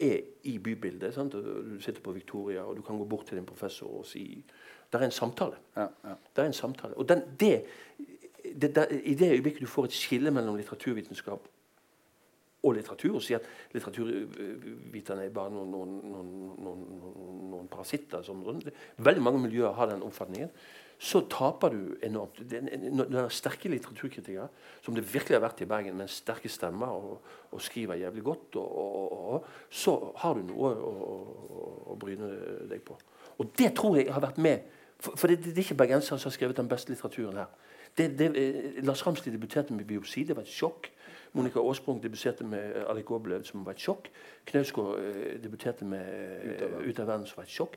[0.00, 1.14] er i bybildet.
[1.14, 1.32] Sant?
[1.32, 4.44] Du sitter på Victoria, og du kan gå bort til din professor og si
[4.92, 5.54] Det er en samtale.
[5.76, 6.14] Ja, ja.
[6.36, 6.96] Det er en samtale.
[6.96, 7.64] Og den, det,
[8.62, 11.48] det, der, I det øyeblikket du får et skille mellom litteraturvitenskap
[12.60, 16.84] og litteratur, og sier at litteraturviterne er bare noen, noen, noen,
[17.50, 18.44] noen parasitter Sånn.
[19.00, 20.52] Veldig mange miljøer har den oppfatningen
[21.00, 22.42] så taper du enormt.
[22.44, 24.50] Det er sterke litteraturkritikere,
[24.84, 28.58] som det virkelig har vært i Bergen, med sterke stemmer og, og skriver jævlig godt,
[28.60, 30.92] og, og, så har du noe å,
[31.94, 32.28] å, bryne
[32.68, 32.98] deg på.
[33.40, 34.68] Og det tror jeg har vært med.
[35.00, 37.56] For, for det, det, er ikke bergensere som har skrevet den beste litteraturen her.
[37.96, 40.26] Det, det, eh, Lars Ramsli debuterte med biopsi.
[40.28, 40.92] Det var et sjokk.
[41.32, 44.10] Monica Aasprung debuterte med Ali Alec Goblev, som var et sjokk.
[44.50, 47.76] Knausgård eh, debuterte med Ut av verden, som var et sjokk.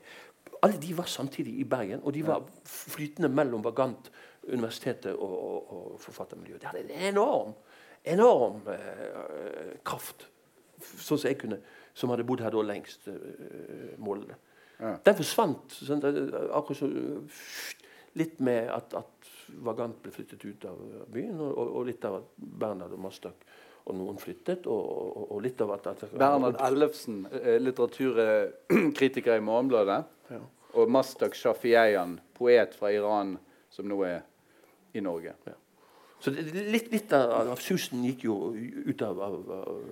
[0.64, 4.10] Alle de var samtidig i Bergen, og de var flytende mellom Vagant,
[4.48, 6.60] universitetet og, og, og forfattermiljøet.
[6.60, 7.54] De hadde en enorm,
[8.04, 10.26] enorm eh, kraft,
[10.80, 11.60] sånn som jeg kunne,
[11.94, 14.36] som hadde bodd her da lengst, eh, målene.
[14.80, 14.96] Ja.
[15.06, 15.78] Den forsvant.
[15.78, 16.90] Sånn, akkurat så,
[18.18, 19.13] litt med at, at,
[19.64, 20.80] Vagant ble flyttet ut av
[21.12, 23.46] byen, og, og litt av at Bernhard og Mastak
[23.84, 24.68] og noen flyttet.
[24.70, 30.00] Og, og, og litt av at, at Bernhard Ellefsen, eh, litteraturkritiker i Morgenbladet.
[30.32, 30.40] Ja.
[30.74, 33.36] Og Mastak Shafieian, poet fra Iran,
[33.70, 34.24] som nå er
[34.94, 35.36] i Norge.
[35.46, 35.58] Ja.
[36.24, 39.34] Så litt, litt av, av, susen gikk jo ut av, av,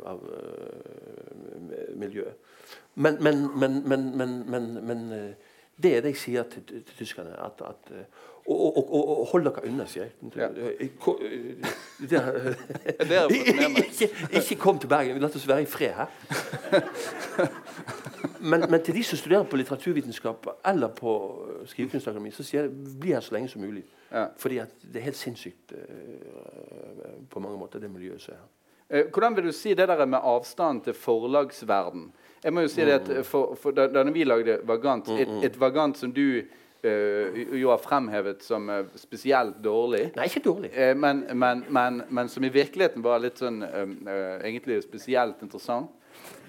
[0.09, 2.39] av uh, miljøet.
[2.95, 3.75] Men, men, men,
[4.89, 5.03] men,
[5.83, 7.33] Det er det jeg sier til, til, til tyskerne.
[7.45, 7.83] At, at,
[8.47, 10.13] og, og, og, og, hold dere unna, sier jeg.
[10.37, 10.49] Ja.
[10.81, 11.13] ikke,
[14.31, 15.21] ikke kom til Bergen.
[15.23, 16.09] La oss være i fred her.
[18.43, 21.11] Men, men, til de som studerer på litteraturvitenskap eller på
[21.71, 23.85] Skrivekunstakademi, så sier jeg bli her så lenge som mulig.
[24.11, 24.25] Ja.
[24.37, 25.79] Fordi det er helt sinnssykt uh,
[27.31, 28.49] på mange måter, det miljøet som er her.
[28.93, 32.11] Eh, hvordan vil du si det der med avstand til forlagsverden?
[32.43, 33.23] Jeg må jo si det at mm.
[33.27, 35.47] for, for da, da vi lagde Vagant, et, mm, mm.
[35.47, 40.73] et Vagant som du uh, jo har fremhevet som uh, spesielt dårlig Nei, ikke dårlig.
[40.75, 45.91] Uh, men, men, men, men, som i virkeligheten var litt sånn egentlig spesielt interessant.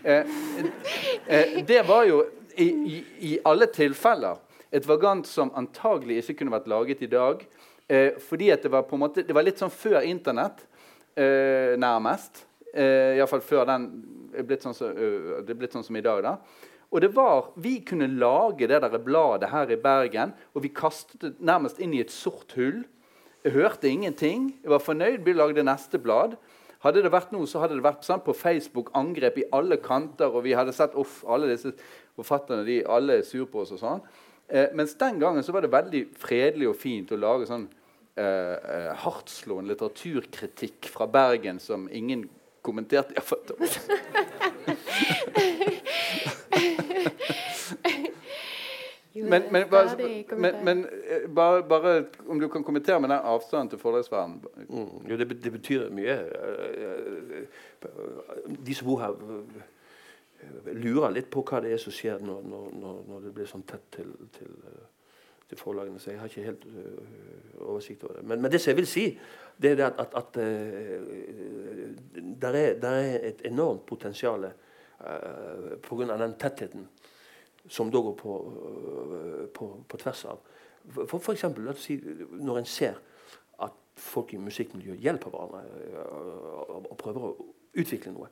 [0.03, 2.23] det var jo
[2.57, 2.97] i, i,
[3.29, 4.41] i, alle tilfeller
[4.73, 7.45] et Vagant som antagelig ikke kunne vært laget i dag.
[8.27, 10.65] fordi at det var på en måte, det var litt sånn før Internett
[11.15, 12.45] eh, nærmest.
[12.73, 13.89] Eh, Iallfall før den
[14.33, 16.23] er blitt sånn, så, uh, det er blitt sånn som i dag.
[16.25, 16.37] da.
[16.93, 21.21] Og det var, Vi kunne lage det der bladet her i Bergen, og vi kastet
[21.21, 22.83] det nærmest inn i et sort hull.
[23.43, 24.53] Jeg hørte ingenting.
[24.63, 25.23] Jeg var fornøyd.
[25.25, 26.37] Vi lagde neste blad.
[26.83, 30.27] Hadde det vært noe, så hadde det vært sånn på Facebook angrep i alle kanter,
[30.27, 31.71] og vi hadde sett off, alle disse
[32.17, 33.71] forfatterne de, alle er sur på oss.
[33.71, 34.01] og sånn.
[34.47, 37.69] Eh, mens den gangen så var det veldig fredelig og fint å lage sånn
[38.19, 42.27] eh, eh hardtslående litteraturkritikk fra Bergen som ingen
[42.63, 43.13] kommenterte.
[49.13, 49.97] men, men, bare,
[50.37, 54.41] men, men eh, bare, bare, om du kan kommentere med den avstanden til forlagsverdenen?
[54.69, 56.17] Mm, jo, det, det, betyr mye.
[58.65, 59.13] De som bor her,
[60.73, 63.85] lurer litt på hva det er som skjer når, når, når det blir sånn tett
[63.95, 64.51] til, til
[65.53, 68.25] til forlagene, så jeg har ikke helt uh, oversikt over det.
[68.27, 69.05] Men, men, det som jeg vil si,
[69.61, 70.43] det er at, at, at uh,
[72.41, 76.17] der, er, der, er, et enormt potensial uh, pga.
[76.17, 76.87] den tettheten
[77.69, 80.41] som da går på, uh, på, på tvers av.
[81.07, 81.99] For, for eksempel, si,
[82.31, 82.99] når en ser
[83.63, 85.61] at folk i musikkmiljøet hjelper hverandre
[86.89, 87.35] og prøver å
[87.79, 88.27] utvikle noe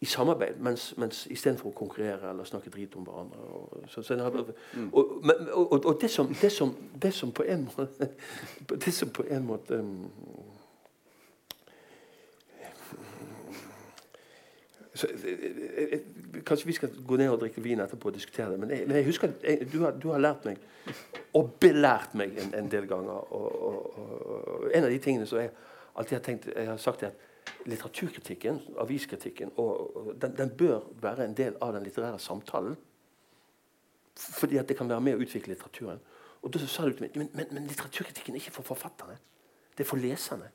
[0.00, 3.40] i samarbeid, mens, mens istedenfor å konkurrere eller snakke drit om hverandre.
[3.52, 4.86] Og, så, så har, mm.
[4.96, 5.10] og,
[5.52, 8.08] og, og, det, som, det, som, det, som, på en måte
[8.86, 10.08] Det som på en måte um,
[14.94, 15.06] så,
[16.46, 18.60] Kanskje vi skal gå ned og drikke vin etterpå og diskutere det.
[18.60, 20.62] Men jeg, men jeg husker jeg, du, har, du, har, lært meg,
[21.36, 23.34] og belært meg en, en del ganger.
[23.36, 25.52] Og, en av de tingene som jeg
[25.92, 27.28] alltid har tenkt Jeg har sagt, er at
[27.66, 29.52] litteraturkritikken, aviskritikken,
[30.22, 32.76] den, den, bør være en del av den litterære samtalen.
[34.16, 36.00] Fordi at det kan være med å utvikle litteraturen.
[36.42, 39.18] Og da sa du til meg men, men, men litteraturkritikken er ikke for forfatterne.
[39.76, 40.50] Det er for leserne.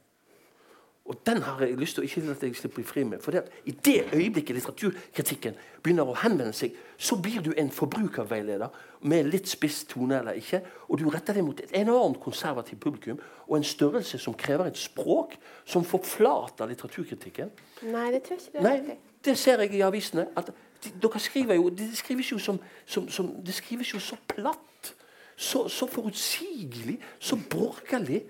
[1.06, 3.20] Og den har jeg lyst til å ikke at jeg slipper fri med.
[3.22, 8.80] For det I det øyeblikket litteraturkritikken begynner å henvende seg, så blir du en forbrukerveileder
[9.06, 10.64] med litt spiss tone eller ikke.
[10.90, 14.82] Og du retter deg mot et enormt konservativt publikum og en størrelse som krever et
[14.82, 17.52] språk som forflater litteraturkritikken.
[17.86, 20.26] Nei, det tror jeg ikke det er Nei, Det ser jeg i avisene.
[20.36, 20.50] at
[20.84, 24.96] de, dere skriver jo, Det skrives jo som, som, som det skrives jo så platt.
[25.38, 26.98] Så, så forutsigelig.
[27.20, 28.24] Så borgerlig.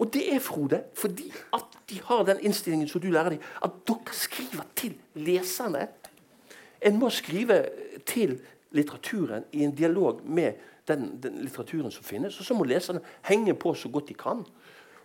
[0.00, 3.74] Og det er, Frode, fordi at de har den innstillingen som du lærer dem, at
[3.88, 5.88] dere skriver til leserne.
[6.80, 7.66] En må skrive
[8.08, 8.38] til
[8.72, 10.52] litteraturen i en dialog med
[10.88, 12.38] den, den litteraturen som finnes.
[12.40, 14.40] Og så må leserne henge på så godt de kan.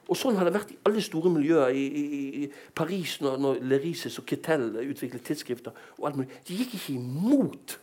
[0.05, 1.73] Og Sånn har det vært i alle store miljøer.
[1.73, 5.75] I, i, i Paris, når, når Lerises og Kittel utviklet tidsskrifter.
[5.97, 6.41] og alt mulig.
[6.47, 7.79] De gikk ikke imot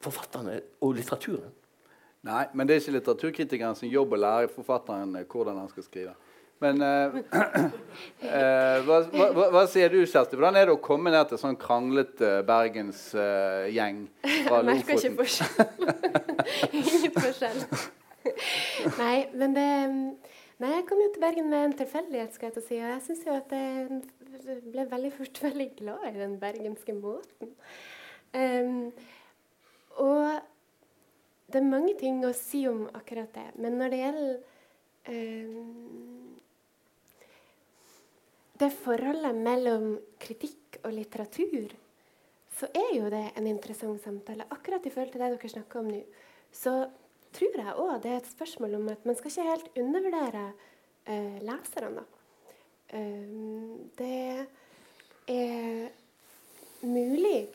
[0.00, 1.57] forfatterne og litteraturen.
[2.28, 5.86] Nei, men det er ikke litteraturkritikeren sin jobb å lære forfatteren eh, hvordan han skal
[5.86, 6.14] skrive.
[6.60, 10.36] Men uh, uh, hva, hva, hva, sier du, Kjersti?
[10.36, 14.72] Hvordan er det å komme ned til sånn kranglete bergensgjeng uh, fra Lofoten?
[14.72, 15.54] Merker ikke forskjell.
[16.82, 17.62] Ingen forskjell.
[19.00, 19.68] Nei, men det
[20.58, 22.78] Nei, jeg kom jo til Bergen med en tilfeldighet, skal jeg til å si.
[22.82, 27.52] Og jeg syns jo at jeg ble veldig fort veldig glad i den bergenske måten.
[28.34, 28.88] Um,
[30.02, 30.40] og
[31.48, 33.46] det er mange ting å si om akkurat det.
[33.56, 34.34] Men når det gjelder
[35.08, 35.52] eh,
[38.58, 41.72] det forholdet mellom kritikk og litteratur,
[42.58, 44.48] så er jo det en interessant samtale.
[44.50, 46.02] Akkurat i forhold til det dere snakker om nå,
[46.52, 46.74] så
[47.36, 50.44] tror jeg òg det er et spørsmål om at man skal ikke helt undervurdere
[51.08, 52.04] eh, leserne.
[52.92, 53.24] Eh,
[54.00, 54.48] det
[55.28, 55.88] er
[56.82, 57.46] mulig,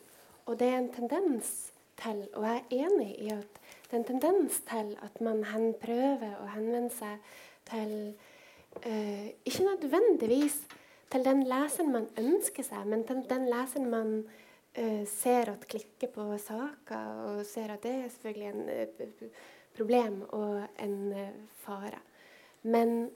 [0.46, 1.52] og det er en tendens
[2.00, 3.63] til, og jeg er enig i at
[3.94, 5.44] det er en tendens til at man
[5.78, 7.20] prøver å henvende seg
[7.70, 7.92] til
[8.82, 10.56] uh, Ikke nødvendigvis
[11.14, 16.10] til den leseren man ønsker seg, men til den leseren man uh, ser at klikker
[16.10, 19.46] på saker, og ser at det er selvfølgelig en uh,
[19.78, 20.98] problem og en
[21.62, 22.02] fare.
[22.64, 23.12] Men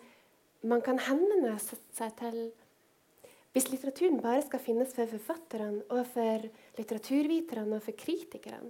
[0.62, 2.42] man kan henvende seg til
[3.54, 6.44] Hvis litteraturen bare skal finnes for forfatterne og for
[6.78, 8.70] litteraturviterne og for kritikerne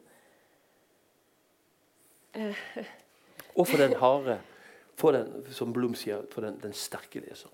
[3.56, 4.40] Og for den harde,
[4.96, 7.54] for den, som Blom sier, for den, den sterke leseren.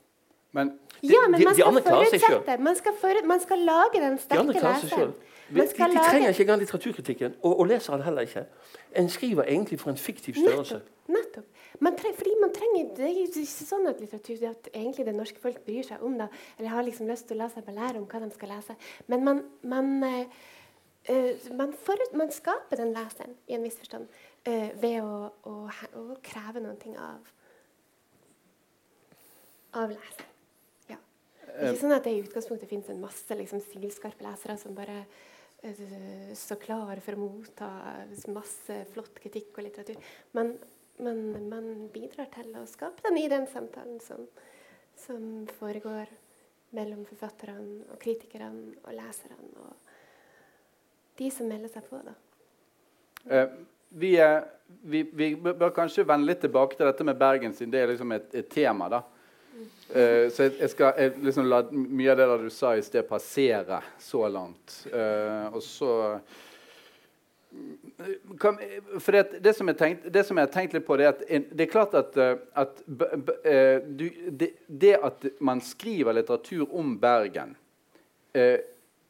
[0.53, 0.67] Men,
[1.01, 2.57] de, ja, men man, de, de skal forutsette.
[2.61, 5.13] Man skal, for, man skal lage den sterke leseren.
[5.49, 5.67] De, de,
[6.09, 8.45] trenger ikke engang litteraturkritikken, og, og leseren heller ikke.
[8.95, 10.81] En skriver egentlig for en fiktiv størrelse.
[11.07, 11.17] Nettopp.
[11.17, 11.49] nettopp.
[11.79, 15.15] Man treng, fordi man trenger, Det er ikke sånn at litteratur det at egentlig det
[15.17, 17.97] norske folk bryr seg om det, eller har liksom lyst til å la seg belære
[17.99, 18.75] om hva de skal lese.
[19.07, 19.41] Men man,
[19.73, 24.07] man, uh, man, forut, man skaper den leseren i en viss forstand
[24.47, 25.55] uh, ved å, å,
[25.99, 27.31] å, kreve noe av,
[29.83, 30.31] av leseren.
[30.91, 30.99] Ja.
[31.53, 35.03] Ikke sånn at det i utgangspunktet finnes en masse liksom, stilskarpe lesere som bare
[35.61, 37.73] eh, står klar for å motta
[38.33, 40.13] masse flott kritikk og litteratur.
[40.37, 40.55] Men
[40.97, 44.27] men man bidrar til å skape den i den samtalen som,
[44.99, 46.11] som foregår
[46.73, 49.73] mellom forfatterne og kritikerne og leserne og
[51.17, 52.01] de som melder seg på.
[52.05, 52.13] da.
[53.29, 53.57] Eh,
[53.93, 54.43] vi, er,
[54.81, 58.15] vi, vi, bør kanskje vende litt tilbake til dette med Bergen, siden det er liksom
[58.15, 58.89] et, et tema.
[58.91, 59.03] da.
[59.93, 63.05] Eh, så jeg, jeg skal jeg liksom la mye av det du sa i sted,
[63.09, 64.79] passere så langt.
[64.89, 65.93] Uh, og så
[68.41, 68.57] kan,
[68.97, 71.51] for det, det, som tenkt, det, som jeg har tenkt litt på, det er at
[71.51, 72.17] det er klart at,
[72.57, 73.35] at b, b,
[73.85, 77.53] du, det, det, at man skriver litteratur om Bergen
[78.33, 78.57] eh,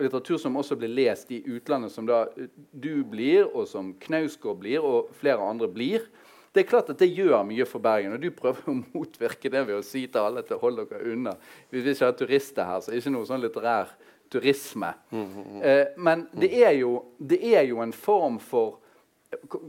[0.02, 2.26] Litteratur som også blir lest i utlandet, som da
[2.72, 6.08] du blir, og som Knausgård blir, og flere andre blir.
[6.54, 8.14] Det er klart at det gjør mye for Bergen.
[8.14, 11.34] Og du prøver å motvirke det ved å si til alle til hold dere unna.
[11.70, 13.96] Hvis Vi ikke har turister her, så er det ikke noe sånn litterær
[14.34, 14.94] turisme.
[15.10, 18.80] Mm, mm, eh, men det er, jo, det er, jo, en form for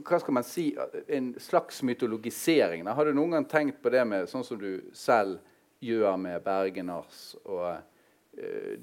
[0.04, 0.70] hva skal man si,
[1.08, 2.84] en slags mytologisering.
[2.84, 5.38] Har du noen gang tenkt på det med sånn som du selv
[5.84, 7.80] gjør med bergeners og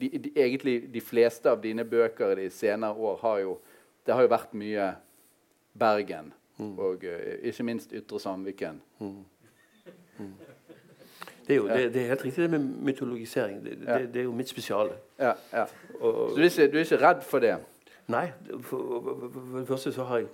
[0.01, 3.57] de, de, egentlig de fleste av dine bøker de senere år har jo
[4.05, 4.91] det har jo vært mye
[5.77, 6.33] Bergen.
[6.57, 6.77] Mm.
[6.79, 8.81] Og uh, ikke minst Ytre Sandviken.
[8.99, 9.23] Mm.
[10.17, 10.33] Mm.
[11.47, 13.63] Det er, jo, det, det er helt riktig det med mytologisering.
[13.65, 14.93] Det, det, det er jo mitt spesiale.
[15.19, 15.65] Ja, ja.
[15.99, 17.55] Og, så du er, ikke, du er, ikke, redd for det?
[18.07, 18.27] Nei.
[18.61, 19.01] For,
[19.51, 20.27] for det første så har jeg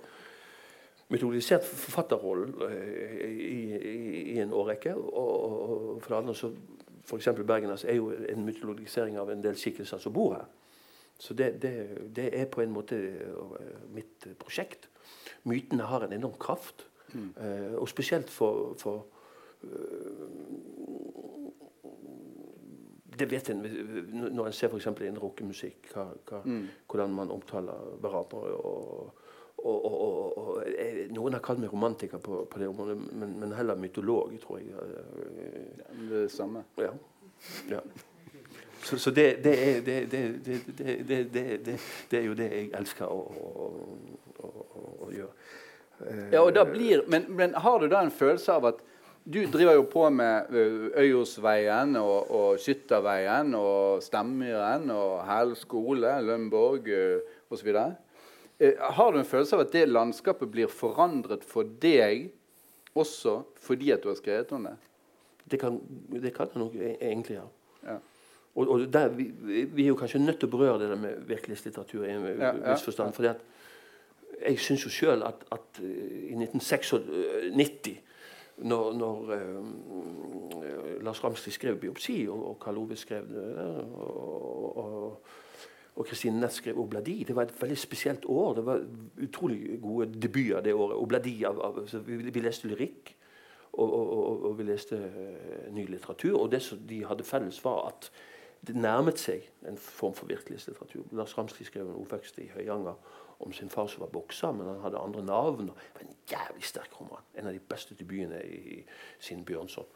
[1.08, 4.94] mytologisert forfatterrollen eh, i, i, i, en årrekke.
[4.94, 6.52] Og, og, for det andre så
[7.08, 7.28] F.eks.
[7.46, 10.48] Bergenas er jo en mytologisering av en del skikkelser som bor her.
[11.18, 14.86] Så det, det, er på en måte eh, mitt prosjekt.
[15.48, 16.86] Mytene har en enorm kraft.
[17.14, 17.30] Mm.
[17.40, 19.06] Eh, og spesielt for, for
[23.18, 24.86] det vet en når en ser f.eks.
[24.86, 25.90] innen rockemusikk,
[26.44, 26.66] mm.
[26.86, 28.52] hvordan man omtaler hverandre.
[28.54, 29.24] Og,
[29.58, 30.66] og, og, og,
[31.10, 34.70] noen har kalt meg romantiker på, på det området, men, men, heller mytolog, tror jeg.
[34.70, 36.62] Ja, det samme.
[36.78, 36.92] Ja.
[37.70, 37.80] ja.
[38.82, 40.10] Så, så det, det, er, det,
[42.10, 43.72] det, er jo det jeg elsker å, å,
[44.38, 44.52] å,
[45.08, 45.32] å gjøre.
[46.30, 48.84] Ja, og da blir, men, men har du da en følelse av at
[49.28, 50.54] du driver jo på med
[50.96, 56.86] Øyosveien og, og Skytterveien og Stemmyren og Hæl skole, Lønborg
[57.50, 57.74] osv.
[58.58, 62.32] Har du en følelse av at det landskapet blir forandret for deg
[62.98, 64.74] også fordi at du har skrevet om det?
[65.48, 65.78] Det kan,
[66.10, 67.46] det kan jeg nok e-, egentlig, ja.
[67.86, 67.98] ja.
[68.54, 71.22] Og, og der, vi, vi, er jo kanskje nødt til å berøre det der med
[71.28, 73.12] virkelighetslitteratur i en ja, viss forstand.
[73.12, 73.16] Ja.
[73.16, 73.46] fordi at
[74.38, 76.94] jeg syns jo sjøl at, at, i 1996
[78.58, 83.44] når, når uh, Lars Ramsli skrev 'Biopsi', og, og Karl Ove skrev det,
[83.94, 85.20] og, og
[86.06, 87.24] Kristine Næss skrev 'Obladi'.
[87.24, 88.54] Det var et veldig spesielt år.
[88.54, 88.86] Det var
[89.22, 90.96] utrolig gode debuter det året.
[90.96, 93.16] Obladi av, av vi, vi, leste lyrikk,
[93.72, 93.92] og,
[94.44, 96.38] og vi leste uh, ny litteratur.
[96.38, 98.10] Og det som de hadde felles, var at
[98.66, 101.04] det nærmet seg en form for virkelighetslitteratur.
[101.12, 102.94] Lars Ramsli skrev en oppvekst i Høyanger
[103.38, 105.66] om sin far som var bokser, men han hadde andre navn.
[105.66, 107.22] Det var en jævlig sterk roman.
[107.34, 108.82] En av de beste debutene i
[109.20, 109.86] sin Bjørnson.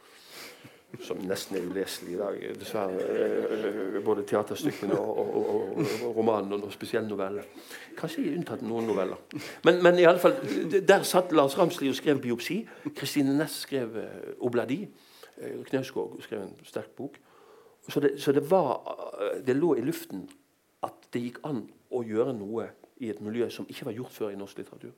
[1.00, 3.00] Som nesten er uleselig i dag, dessverre.
[3.00, 7.46] Eh, både teaterstykkene og, og, og, og romanene, og spesielt noveller.
[7.96, 9.22] Kanskje unntatt noen noveller.
[9.64, 10.36] Men, men i alle fall,
[10.88, 12.66] der satt Lars Ramsli og skrev 'Biopsi'.
[12.96, 14.04] Kristine Næss skrev uh,
[14.44, 14.84] 'Obladi'.
[15.70, 17.16] Knausgård skrev en sterk bok.
[17.88, 18.84] Så, det, så det, var,
[19.46, 20.28] det lå i luften
[20.82, 22.68] at det gikk an å gjøre noe
[23.02, 24.92] i et miljø som ikke var gjort før i norsk litteratur.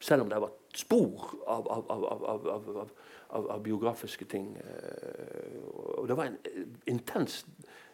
[0.00, 2.90] Selv om det var spor av, av, av, av
[3.64, 4.58] biografiske ting.
[5.98, 6.38] Og det var en
[6.86, 7.46] intens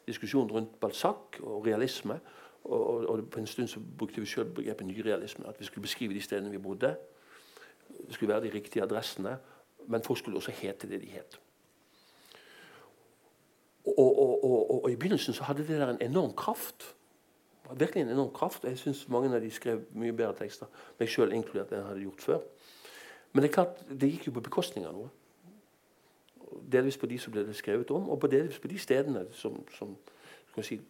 [0.07, 2.20] diskusjon rundt Balzac og realisme.
[2.64, 5.49] Og, og, og, på en stund så brukte vi selv begrepet nyrealisme.
[5.49, 6.97] At vi skulle beskrive de stedene vi bodde.
[8.07, 9.38] Det skulle være de riktige adressene.
[9.86, 11.41] Men folk skulle også hete det de het.
[13.99, 16.97] Og, og, i begynnelsen så hadde det der en enorm kraft.
[17.74, 18.64] Virkelig en enorm kraft.
[18.64, 20.66] Jeg syns mange av de skrev mye bedre tekster,
[20.99, 22.45] meg sjøl inkludert, enn jeg hadde gjort før.
[23.32, 25.11] Men det er klart, det gikk jo på bekostning av noe.
[26.73, 29.61] Delvis på de som ble det skrevet om, og på delvis på de stedene som,
[29.75, 29.97] som
[30.62, 30.81] si,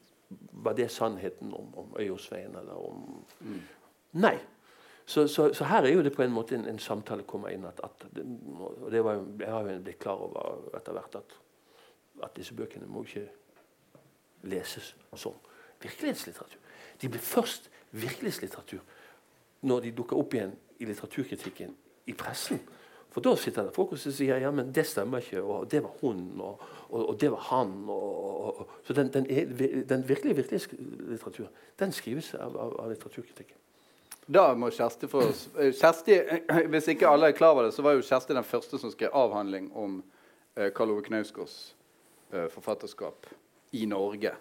[0.53, 3.61] var det sannheten om, om Øyosveien eller om mm.
[4.13, 4.39] Nei.
[5.07, 7.65] Så, så, så, her er jo det på en måte en, en samtale kommer inn
[7.67, 8.25] at, at det,
[8.59, 11.35] og det var, Jeg har jo blitt klar over etter hvert at,
[12.23, 13.27] at disse bøkene må ikke
[14.43, 15.35] leses som
[15.83, 16.59] virkelighetslitteratur.
[17.03, 18.81] De blir først virkelighetslitteratur
[19.61, 21.75] når de dukker opp igjen i litteraturkritikken
[22.07, 22.61] i pressen.
[23.11, 25.97] For da sitter det folk og sier ja, men det stemmer ikke, og det var
[26.03, 27.73] hun, og, og, og det var han.
[27.91, 29.51] Og, så den, den, er,
[29.91, 31.51] den virkelige virkelighetslitteraturen
[31.81, 33.57] den skrives av, av, av litteraturkritikken.
[34.31, 36.21] Da må Kjersti få eh, Kjersti,
[36.71, 39.15] Hvis ikke alle er klar over det, så var jo Kjersti den første som skrev
[39.17, 39.99] avhandling om
[40.55, 41.57] eh, Karl Ove Knausgårds
[42.31, 43.27] eh, forfatterskap
[43.75, 44.37] i Norge.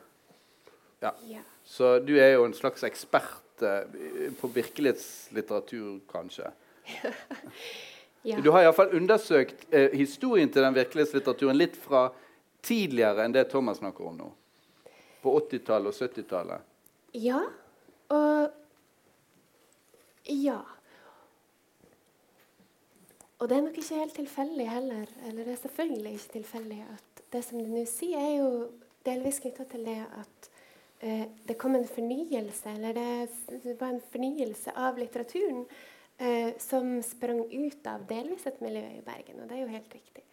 [1.02, 1.14] Ja.
[1.26, 1.42] ja.
[1.66, 6.52] Så du er jo en slags ekspert eh, på virkelighetslitteratur, kanskje.
[8.28, 8.40] Ja.
[8.44, 12.10] Du har iallfall undersøkt eh, historien til den virkelighetslitteraturen litt fra
[12.66, 14.28] tidligere enn det Thomas snakker om nå.
[15.24, 16.68] På 80-tallet og 70-tallet.
[17.16, 17.44] Ja.
[18.16, 18.58] Og
[20.30, 20.60] Ja.
[23.40, 25.12] Og det er nok ikke helt tilfeldig heller.
[25.28, 28.50] Eller det er selvfølgelig ikke tilfeldig at det som du nå sier, er jo
[29.06, 30.50] delvis knytta til det at
[31.00, 35.64] eh, det kom en fornyelse, eller det, var en fornyelse av litteraturen
[36.20, 39.42] eh, som sprang ut av delvis et miljø i Bergen.
[39.42, 40.26] Og det er jo helt riktig.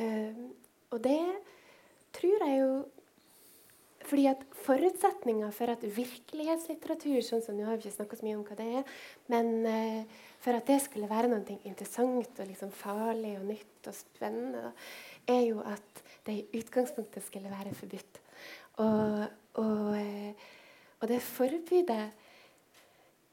[0.00, 0.44] Eh,
[0.90, 1.22] og det
[2.14, 2.74] tror jeg jo
[4.04, 8.36] fordi at Forutsetninga for at virkelighetslitteratur sånn som Nå har vi ikke snakka så mye
[8.36, 8.90] om hva det er,
[9.32, 13.96] men eh, for at det skulle være noe interessant og liksom farlig og nytt og
[13.96, 14.74] spennende, da,
[15.32, 18.20] er jo at det i utgangspunktet skulle være forbudt.
[18.84, 19.24] Og,
[19.62, 20.50] og, eh,
[21.00, 22.04] og det forbudet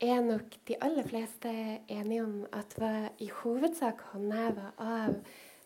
[0.02, 1.52] er nok de aller fleste
[1.88, 5.16] enige om at var i hovedsak håndheva av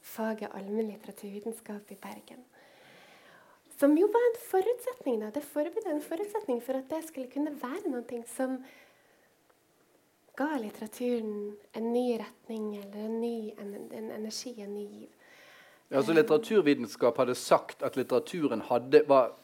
[0.05, 2.43] faget allmennlitteraturvitenskap i Bergen.
[3.79, 7.55] Som jo var en forutsetning da, det forberedte en forutsetning for at det skulle kunne
[7.59, 8.59] være noe som
[10.35, 15.09] ga litteraturen en ny retning eller en ny en, en energi, en ny giv.
[15.89, 19.35] Ja, altså Litteraturvitenskap hadde sagt at litteraturen hadde, var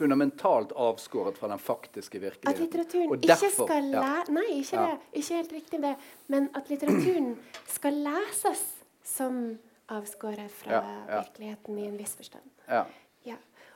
[0.00, 2.50] fundamentalt avskåret fra den faktiske virkeligheten.
[2.50, 4.36] At litteraturen derfor, ikke skal lære ja.
[4.40, 4.86] Nei, ikke, ja.
[4.88, 5.94] det, ikke helt riktig det.
[6.32, 7.34] Men at litteraturen
[7.68, 8.64] skal leses
[9.06, 9.44] som
[9.90, 12.50] avskåret fra ja, virkeligheten i en viss forstand.
[12.70, 12.84] Ja.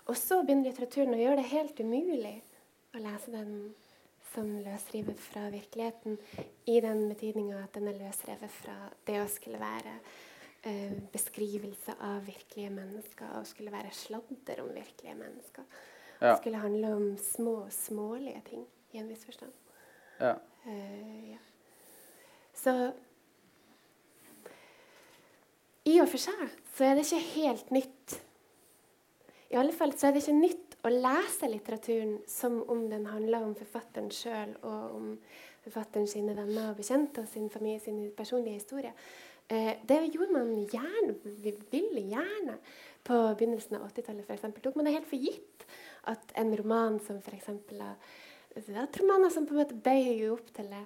[0.05, 2.37] Og så begynner litteraturen å gjøre det helt umulig
[2.95, 3.55] å lese den
[4.35, 6.19] som løsrivet fra virkeligheten,
[6.67, 8.75] i den betydninga at den er løsrevet fra
[9.07, 9.95] det å skulle være
[10.67, 15.69] uh, beskrivelse av virkelige mennesker og skulle være sladder om virkelige mennesker.
[16.21, 16.37] Ja.
[16.37, 19.53] skulle handle om små, smålige ting i en viss forstand.
[20.21, 20.37] Ja.
[20.67, 21.41] Uh, ja.
[22.55, 22.93] Så
[25.85, 26.45] i og for seg
[26.75, 28.15] så er det ikke helt nytt.
[29.53, 33.45] I alle fall så er det ikke nytt å lese litteraturen som om den handler
[33.45, 35.11] om forfatteren sjøl og om
[35.65, 38.93] forfatteren sine venner og bekjente og sin familie sin personlige historie.
[39.49, 41.17] Eh, det gjorde man gjerne,
[41.71, 42.59] ville gjerne
[43.05, 44.61] på begynnelsen av 80-tallet.
[44.65, 45.67] Tok man det helt for gitt
[46.11, 47.51] at en roman som f.eks.
[48.79, 50.83] At romaner som på en måte bøyer jo opp til det,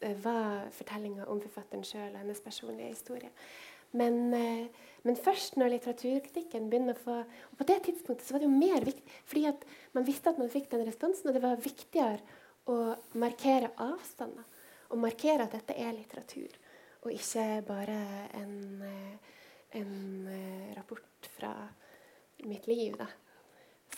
[0.00, 3.30] eh, var fortellinger om forfatteren sjøl og hennes personlige historie.
[3.92, 4.68] Men, eh,
[5.02, 8.58] men, først når litteraturkritikken begynner å få og På det tidspunktet så var det jo
[8.58, 12.20] mer viktig, fordi at man visste at man fikk den responsen, og det var viktigere
[12.66, 14.44] å markere avstander.
[14.90, 16.54] Og markere at dette er litteratur,
[17.02, 20.28] og ikke bare en, eh, en
[20.76, 21.68] rapport fra
[22.44, 22.96] mitt liv.
[22.96, 23.06] da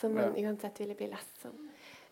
[0.01, 0.49] som man ja.
[0.49, 1.57] uansett ville bli lest som.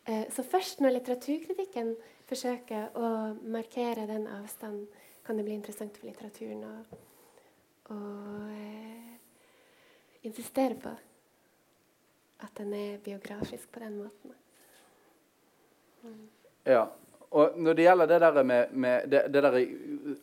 [0.05, 1.95] Eh, så først når litteraturkritikken
[2.31, 3.11] forsøker å
[3.43, 4.89] markere den avstanden,
[5.27, 6.75] kan det bli interessant for litteraturen å,
[7.93, 7.99] å
[8.51, 9.13] eh,
[10.27, 10.95] insistere på
[12.41, 14.35] at den er biografisk på den måten.
[16.03, 16.27] Mm.
[16.65, 16.87] Ja.
[17.31, 19.59] Og når det gjelder det der med, med det, det der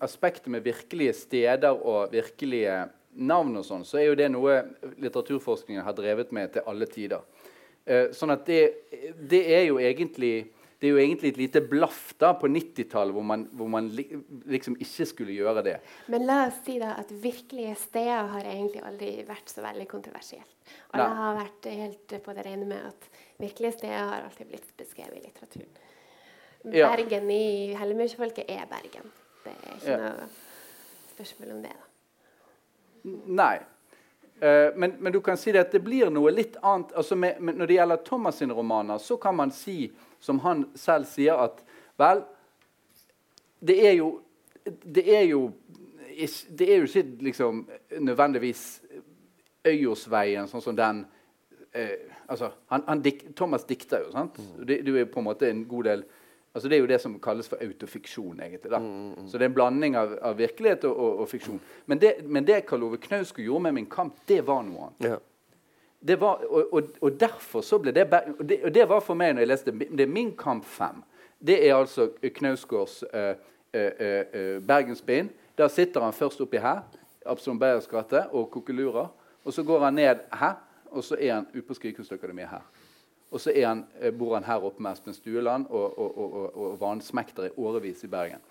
[0.03, 2.81] aspektet med virkelige steder og virkelige
[3.17, 4.57] navn, og sånn, så er jo det noe
[4.99, 7.23] litteraturforskningen har drevet med til alle tider.
[7.87, 8.61] Eh, sånn at det,
[9.15, 13.23] det, er jo egentlig det er jo egentlig et lite blaff da på 90-tallet hvor,
[13.25, 15.77] man, hvor man liksom ikke skulle gjøre det.
[16.13, 20.51] Men la oss si da at virkelige steder har egentlig aldri vært så veldig kontroversielt.
[20.91, 21.21] Alle Nei.
[21.21, 23.07] har vært helt på det rene med at
[23.41, 25.79] virkelige steder har alltid blitt beskrevet i litteraturen.
[26.67, 26.91] Ja.
[26.91, 29.09] Bergen i Hellemyrsfolket er Bergen.
[29.47, 30.11] Det er ikke ja.
[30.11, 30.29] noe
[31.15, 31.73] spørsmål om det.
[31.73, 33.17] da.
[33.39, 33.55] Nei.
[34.37, 37.39] Uh, men, men, du kan si det at det blir noe litt annet altså med,
[37.41, 39.87] med, Når det gjelder Thomas' sine romaner, så kan man si,
[40.19, 41.63] som han selv sier, at
[41.97, 42.21] vel
[43.59, 44.11] Det er jo
[44.63, 45.41] Det er jo,
[46.59, 47.63] det er jo ikke liksom
[47.99, 48.81] nødvendigvis
[49.67, 51.01] Øyosveien, sånn som den
[51.73, 54.37] eh, altså, han, han dik, Thomas dikter jo, sant?
[54.37, 54.65] Mm.
[54.67, 56.03] Det, det er på en måte en god del
[56.53, 58.39] Altså Det er jo det som kalles for autofiksjon.
[58.41, 58.79] egentlig da.
[58.79, 59.27] Mm, mm, mm.
[59.27, 61.59] Så det er en blanding av, av virkelighet og, og, og, fiksjon.
[61.85, 65.09] Men det, men det Karl Ove Knausgård gjorde med Min kamp, det var noe annet.
[65.11, 65.17] Ja.
[66.07, 68.07] Det var, og, og, derfor så ble det,
[68.39, 71.03] det, Og det var for meg når jeg leste det er Min kamp 5.
[71.39, 73.33] Det er altså Knausgårds uh,
[73.73, 73.91] uh,
[74.33, 75.29] uh, bergensbind.
[75.57, 76.81] Der sitter han først oppi her,
[77.25, 79.07] Absalon Beyers gate, og kokelurer.
[79.43, 80.53] Og så går han ned her,
[80.91, 82.65] og så er han på Skrivekunstakademiet her.
[83.29, 86.81] Og så han, eh, bor han her oppe med Espen Stueland og, og, og, og
[86.81, 88.43] vansmekter i årevis i Bergen.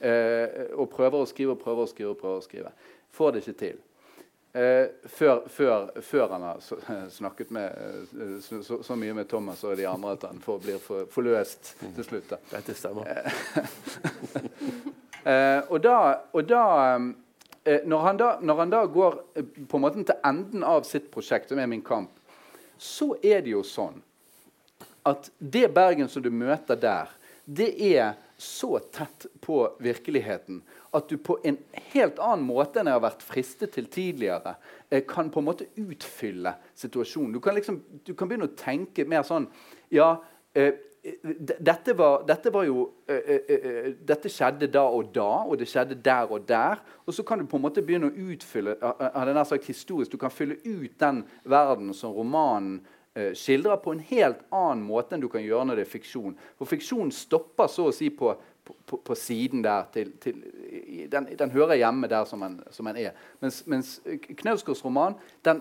[0.00, 2.72] Eh, og prøver å skrive og prøver å skrive og prøver å skrive.
[3.12, 3.80] Får det ikke til.
[4.54, 6.60] Eh, før, før, før, han har
[7.10, 7.72] snakket med,
[8.20, 11.06] eh, så, så, så, mye med Thomas og de andre at han får, blir for,
[11.12, 12.34] forløst til slutt.
[12.50, 13.08] Dette stemmer.
[15.24, 15.96] eh, og da,
[16.32, 16.64] og da
[17.64, 21.08] eh, når, han da, når han da går på en måte til enden av sitt
[21.14, 22.12] prosjekt, som er Min kamp,
[22.76, 24.02] så er det jo sånn
[25.08, 27.10] at det Bergen som du møter der,
[27.44, 31.56] det er så tett på virkeligheten at du på en
[31.92, 34.56] helt annen måte enn jeg har vært fristet til tidligere,
[34.90, 37.32] eh, kan på en måte utfylle situasjonen.
[37.32, 39.48] Du kan, liksom, du kan begynne å tenke mer sånn
[39.92, 40.16] Ja,
[40.54, 40.72] eh,
[41.02, 46.30] dette, var, dette var, jo eh, Dette skjedde da og da, og det skjedde der
[46.30, 46.78] og der.
[47.06, 50.20] Og så kan du på en måte begynne å utfylle av den sagt historisk, Du
[50.20, 52.82] kan fylle ut den verden som romanen
[53.36, 56.36] skildrer på en helt annen måte enn du kan gjøre når det er fiksjon.
[56.56, 58.32] For fiksjon stopper så å si på,
[58.64, 59.84] på, på siden der.
[59.92, 60.38] Til, til,
[61.12, 63.12] den, den, hører hjemme der som den, som en er.
[63.44, 63.98] Mens, mens
[64.40, 65.60] Knausgårds roman den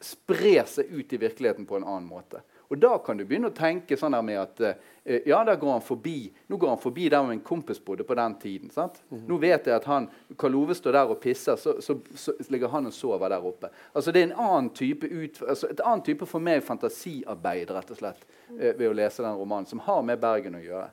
[0.00, 2.44] sprer seg ut i virkeligheten på en annen måte.
[2.70, 4.90] Og da kan du begynne å tenke sånn her med at uh,
[5.26, 8.36] ja, der går han forbi Nå går han forbi der min kompis bodde på den
[8.38, 8.70] tiden.
[8.70, 9.02] sant?
[9.08, 9.28] Mm -hmm.
[9.28, 10.08] Nå vet jeg at han,
[10.38, 13.68] Karl Ove står der og pisser, så, så, så, ligger han og sover der oppe.
[13.94, 17.90] Altså Det er en annen type ut, altså et annet type for meg fantasiarbeid rett
[17.90, 20.90] og slett, uh, ved å lese den romanen, som har med Bergen å gjøre.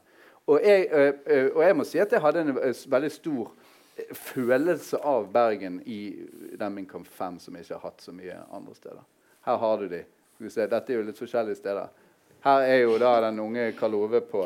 [0.47, 2.55] Og jeg, uh, og jeg må si at jeg hadde en
[2.87, 3.51] veldig stor
[4.13, 6.25] følelse av Bergen i
[6.59, 9.01] den Min Kamp 5 som jeg ikke har hatt så mye andre steder.
[9.41, 10.03] Her har du de
[10.37, 11.87] dette er jo litt forskjellige steder.
[12.45, 14.43] Her er jo da den unge Karl Ove på,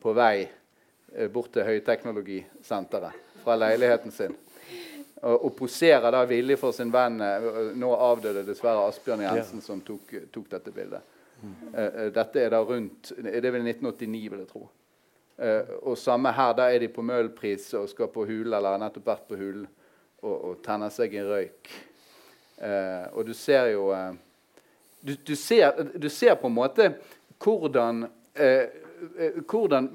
[0.00, 4.36] på vei eh, bort til høyteknologisenteret fra leiligheten sin.
[5.20, 9.80] Og, og, poserer da villig for sin venn eh, Nå avdøde dessverre Asbjørn Jensen, som
[9.84, 11.14] tok, tok dette bildet.
[11.38, 14.64] Uh, dette er da rundt Det er vel 1989, vil jeg tro.
[15.38, 16.54] Uh, og samme her.
[16.58, 19.68] Da er de på Møhlenpris og skal på Hulen, eller har nettopp vært på Hulen
[20.22, 21.70] og, og tenner seg en røyk.
[22.58, 23.92] Uh, og du ser jo
[25.00, 26.90] du, du, ser, du, ser, på en måte
[27.44, 28.66] hvordan, eh,
[29.18, 29.90] eh hvordan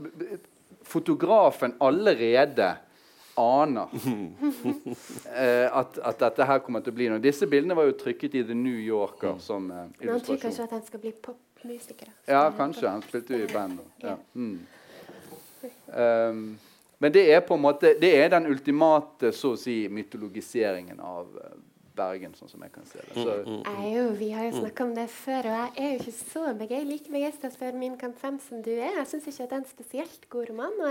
[0.83, 2.75] fotografen allerede
[3.35, 3.87] aner
[5.35, 7.21] eh, at, at, dette her kommer til å bli noe.
[7.23, 10.11] Disse bildene var jo trykket i The New Yorker som eh, illustrasjon.
[10.11, 12.13] Han tror kanskje at han skal bli popmusiker?
[12.29, 12.87] Ja, kanskje.
[12.89, 13.81] Han spilte jo i band.
[14.03, 14.15] Ja.
[14.37, 14.59] Mm.
[15.87, 16.45] Um,
[16.99, 21.29] men det er på en måte Det er den ultimate så å si mytologiseringen av
[21.39, 21.53] uh,
[21.97, 23.13] Bergen, sånn som jeg kan se det.
[23.15, 25.99] Så, mm, mm, jo, vi har jo snakka om det før, og jeg er jo
[26.01, 28.95] ikke så begeistret, like begeistra for Min kamp 5 som du er.
[28.99, 30.79] Jeg syns ikke at det er en spesielt god roman.
[30.83, 30.89] Og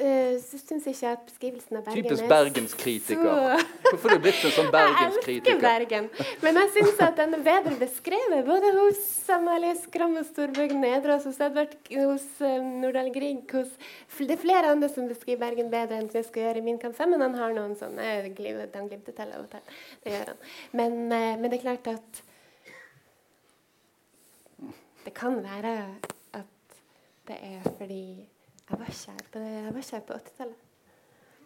[0.00, 3.24] jeg uh, syns ikke at beskrivelsen av Bergen Typisk bergenskritiker.
[3.24, 3.90] Så...
[3.90, 5.50] Hvorfor er du blitt en sånn bergenskritiker?
[5.50, 6.08] Jeg elsker Bergen,
[6.42, 9.00] men jeg syns at den er bedre beskrevet, både hos
[9.34, 13.70] Amalie Skram og Storbøg Nedre, hos Edvard, hos um, Nordahl Grieg, hos
[14.18, 16.96] Det er flere andre som beskriver Bergen bedre enn jeg skal gjøre i Min kamp
[16.98, 18.06] 5, men han har noen sånne
[19.50, 19.78] til.
[20.04, 20.29] Det gjør
[20.72, 22.22] men, eh, men, det er klart at
[25.04, 25.76] det kan være
[26.36, 26.80] at
[27.28, 28.02] det er fordi
[28.70, 30.58] jeg var kjær på, det, på 80-tallet.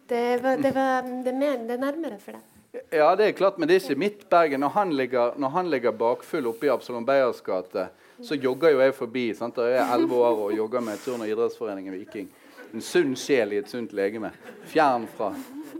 [0.09, 2.51] Det, var, det, var, det, det er nærmere for deg.
[2.91, 4.59] Ja, det er klart, men det er ikke mitt Bergen.
[4.59, 7.87] Når han ligger, når han ligger bakfull oppe i Absalon Beyers gate,
[8.23, 9.25] så jogger jo jeg forbi.
[9.33, 9.57] Sant?
[9.57, 12.29] Jeg er elleve år og jogger med turn- og idrettsforeningen Viking.
[12.75, 14.33] En sunn sjel i et sunt legeme.
[14.67, 15.31] Fjern fra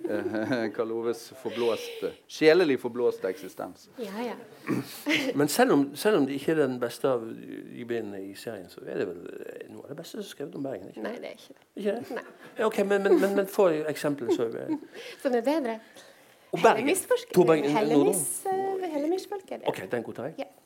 [0.10, 3.89] Eh, Karl Oves forblåste, sjelelig forblåste eksistens.
[3.98, 4.34] Ja, ja.
[5.36, 8.70] Men selv om, selv om, det ikke er den beste av de bindene i serien,
[8.70, 9.22] så er det vel
[9.74, 10.89] noe av det beste som er skrevet om Bergen.
[10.91, 11.06] ikke?
[11.06, 11.58] Nei, det er ikke det.
[11.76, 12.20] Ikke det?
[12.20, 12.26] Nei.
[12.60, 14.36] Ja, ok, Men, men, men, men få eksempler.
[14.36, 14.50] Så,
[15.24, 15.80] Som er bedre.
[16.52, 16.86] og Bergen.
[16.86, 19.52] Hellemis-folket.
[19.52, 19.68] er det.
[19.68, 20.36] Ok, den godtar jeg.
[20.46, 20.64] Ja.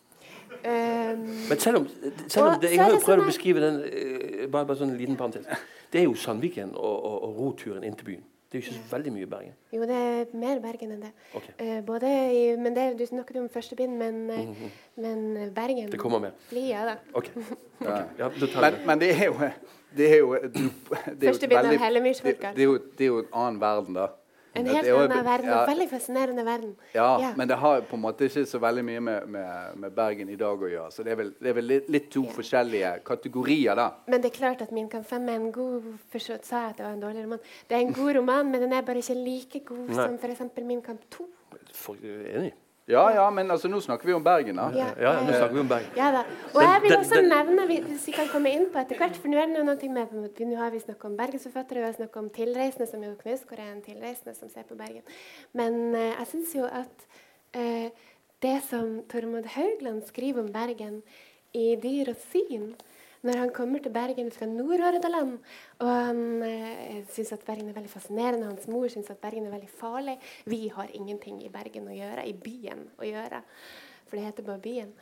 [0.64, 1.88] Um, Men selv om,
[2.28, 4.92] selv om det, Jeg har jo prøvd sånn å beskrive den eh, bare, bare sånn
[4.94, 5.46] en liten parentes.
[5.92, 8.26] Det er jo Sandviken og, og, og roturen inn til byen.
[8.50, 9.54] Det er jo ikke så veldig mye Bergen.
[9.72, 11.12] jo, det er mer Bergen enn det.
[11.38, 11.54] Okay.
[11.62, 15.92] Uh, både i, men det, Du snakket om første bind, men, eh, men Bergen.
[15.92, 16.38] Det kommer mer.
[16.52, 16.96] Lia, da.
[17.14, 17.30] Ok.
[17.82, 18.08] okay.
[18.18, 18.88] Ja, da tar Men, det.
[18.88, 19.52] men det er jo
[19.98, 23.06] det er jo, det er jo Første bind av veldig- det, det, er jo, det
[23.06, 24.08] er jo en annen verden, da.
[24.56, 25.50] En helt jo- annen verden.
[25.50, 26.76] ja, veldig fascinerende verden.
[26.94, 27.34] Ja, Ja.
[27.38, 30.36] men det har på en måte ikke så veldig mye med, med, med Bergen i
[30.36, 30.92] dag å gjøre.
[30.92, 33.92] Så det er vel, det er vel litt, litt to forskjellige kategorier, da.
[34.08, 36.86] Men det er klart at Min 5 er en god forstått, sa jeg at det
[36.86, 37.40] var en dårlig roman.
[37.70, 39.96] Det er en god roman, men den er bare ikke like god Nei.
[39.96, 40.42] som f.eks.
[40.64, 41.26] Min Kamp 2.
[41.74, 42.54] For, enig.
[42.90, 44.70] Ja, ja, men altså, nå snakker vi om Bergen, da.
[44.74, 44.88] Ja.
[44.98, 45.92] Ja, nå snakker vi om Bergen.
[45.98, 46.24] Ja da.
[46.56, 49.38] Og jeg vil også nevne, hvis vi kan komme inn på etter hvert, for nå
[49.38, 52.88] er det noe med Nå har vi snakket om bergensforfattere, vi har snakket om tilreisende,
[52.90, 55.06] som jo Knausgård er en tilreisende som ser på Bergen.
[55.54, 57.06] Men eh, jeg syns jo at
[57.54, 57.94] eh,
[58.42, 61.04] det som Tormod Haugland skriver om Bergen
[61.54, 62.74] i 'Dyr og syn',
[63.28, 65.38] når han kommer til Bergen fra Nordhordland,
[65.84, 69.52] og han eh, syns at Bergen er veldig fascinerende, hans mor syns at Bergen er
[69.52, 70.16] veldig farlig
[70.46, 73.42] Vi har ingenting i Bergen å gjøre, i byen å gjøre,
[74.08, 74.94] for det heter bare byen.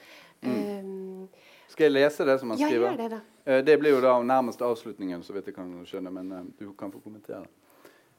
[0.41, 1.28] Um,
[1.68, 2.89] Skal jeg lese det som han ja, skriver?
[2.91, 3.22] gjør det, da.
[3.45, 6.11] Eh, Det blir jo da nærmest avslutningen, så vidt jeg kan skjønne.
[6.13, 7.45] Men eh, du kan få kommentere.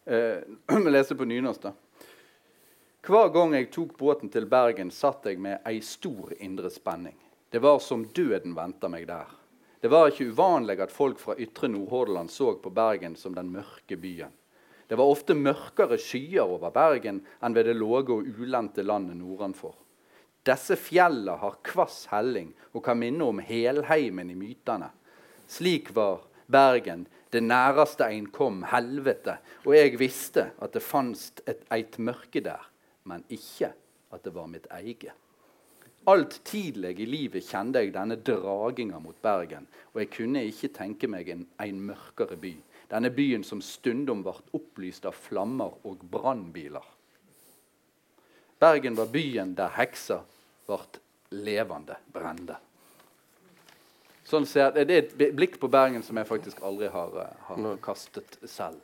[0.07, 0.42] Eh,
[0.74, 1.74] Jeg leser på nynorsk, da.
[3.09, 7.14] Hver gang jeg tok båten til Bergen, satt jeg med ei stor indre spenning.
[7.49, 9.30] Det var som døden venta meg der.
[9.81, 13.97] Det var ikke uvanlig at folk fra ytre Nordhordland så på Bergen som den mørke
[13.97, 14.33] byen.
[14.89, 19.76] Det var ofte mørkere skyer over Bergen enn ved det låge og ulendte landet nordenfor.
[20.49, 24.89] Disse fjellene har kvass helling og kan minne om helheimen i mytene.
[25.49, 29.37] Slik var Bergen det næreste ein kom helvete,
[29.68, 32.62] og jeg visste at det fantes et eit mørke der,
[33.05, 33.74] men ikke
[34.11, 35.12] at det var mitt eget.
[36.07, 41.11] Alt tidlig i livet kjente jeg denne draginga mot Bergen, og jeg kunne ikke tenke
[41.11, 42.55] meg en, en mørkere by.
[42.88, 46.86] Denne byen som stundom ble opplyst av flammer og brannbiler.
[48.59, 50.22] Bergen var byen der heksa
[50.66, 50.80] ble
[51.36, 52.57] levende brende.
[54.28, 57.76] Sånn ser, det er et blikk på Bergen som jeg faktisk aldri har, eh, har
[57.84, 58.80] kastet selv.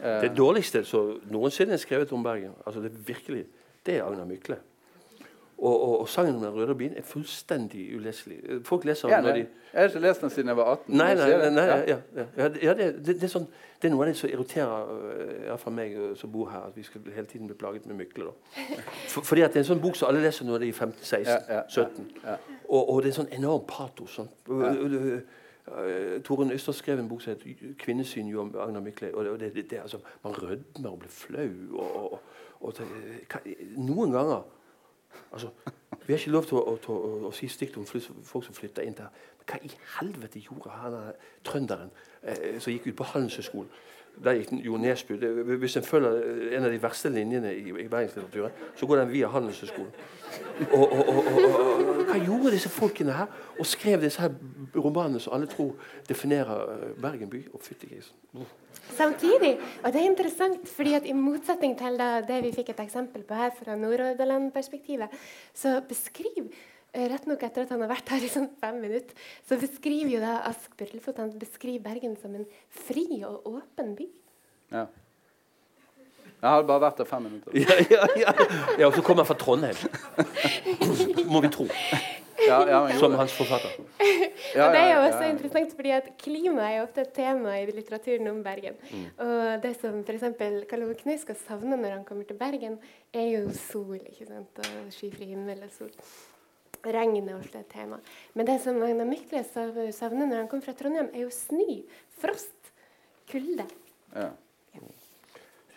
[0.00, 3.44] Det dårligste som noensinne er skrevet om Bergen, altså det virkelig,
[3.84, 4.56] det er Agnar Mykle.
[5.60, 8.38] Og, og, og sangen om den røde bien er fullstendig uleselig.
[8.64, 10.96] Folk leser Ja, når de jeg har ikke lest den siden jeg var 18.
[10.96, 11.96] Nei, nei, nei, nei Ja.
[12.36, 13.46] ja, det, det, det, er sånn,
[13.82, 14.94] det er noe av det som irriterer
[15.44, 18.32] iallfall meg uh, som bor her, at vi skal hele tiden bli plaget med Mykle.
[19.12, 21.28] For, fordi at det er en sånn bok som alle leser når de er 15-16,
[21.28, 22.08] Ja, ja, ja, 17.
[22.24, 22.38] ja.
[22.64, 24.16] Og, og det er sånn enorm patos.
[24.18, 24.32] Sånn.
[24.48, 25.20] Uh,
[26.26, 27.44] Torunn Øster skrev en bok som het
[27.78, 29.12] 'Kvinnesyn' om Agnar Mykle.
[29.14, 31.52] og det, det, det, altså, Man rødmer og blir flau.
[31.78, 32.20] Og, og,
[32.60, 32.74] og
[33.76, 34.42] noen ganger
[35.32, 35.50] altså,
[36.06, 38.86] Vi har ikke lov til å, å, å, å si stygt om folk som flytter
[38.86, 39.12] inn der.
[39.38, 41.12] Men hva i helvete gjorde han der
[41.46, 41.92] trønderen
[42.22, 43.70] eh, som gikk ut på Handelshøyskolen?
[44.24, 45.16] Der gikk Jo Nesbø.
[45.62, 49.30] Hvis en følger en av de verste linjene i, i bergenslitteraturen, så går den via
[49.30, 49.92] Handelshøyskolen.
[50.72, 53.28] Og, og, og, og, hva gjorde disse folkene her?
[53.58, 54.32] Og skrev disse her
[54.74, 55.76] romanene som alle tror
[56.08, 57.42] definerer eh, Bergen by.
[57.54, 58.16] Og fyttegrisen.
[58.94, 59.54] Samtidig,
[59.84, 63.24] og det er interessant, fordi at i motsetning til da, det vi fikk et eksempel
[63.26, 65.14] på her fra Nordhordland-perspektivet,
[65.54, 66.48] så beskriver
[66.92, 69.14] eh, Rett nok etter at han har vært her i sånn fem minutter,
[69.46, 72.48] så beskriver jo da Ask Burlefot han beskriver Bergen som en
[72.82, 74.10] fri og åpen by.
[74.74, 74.88] Ja.
[76.40, 77.52] Jeg har bare vært der fem minutter.
[77.54, 78.32] Ja, ja, ja.
[78.80, 79.76] ja og så kommer han fra Trondheim.
[81.28, 81.66] Må vi tro.
[82.46, 83.74] Ja, ja, men, Som hans forfatter.
[84.54, 85.28] ja, og det er jo ja, også ja.
[85.34, 88.78] interessant, fordi at klima er jo ofte et tema i litteraturen om Bergen.
[88.88, 89.04] Mm.
[89.26, 90.24] Og det som f.eks.
[90.70, 92.78] Karl Ove Knaus skal savne når han kommer til Bergen,
[93.12, 93.98] er jo sol.
[94.00, 94.62] ikke sant?
[94.64, 95.92] Og skyfri himmel og sol.
[96.80, 98.00] Regn er ofte et tema.
[98.34, 101.82] Men det som Magna Mykle sav- savner når han kommer fra Trondheim, er jo snø,
[102.22, 102.72] frost,
[103.28, 103.68] kulde.
[104.16, 104.30] Ja.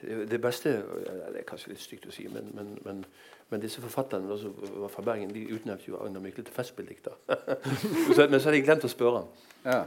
[0.04, 3.04] Det beste Det er kanskje litt stygt å si, men, men, men,
[3.51, 7.18] men disse forfatterne som var fra Bergen, de utnevnte jo Agnar Mykle til festspilldikter.
[8.18, 9.30] Men så hadde de glemt å spørre ham.
[9.64, 9.78] Ja.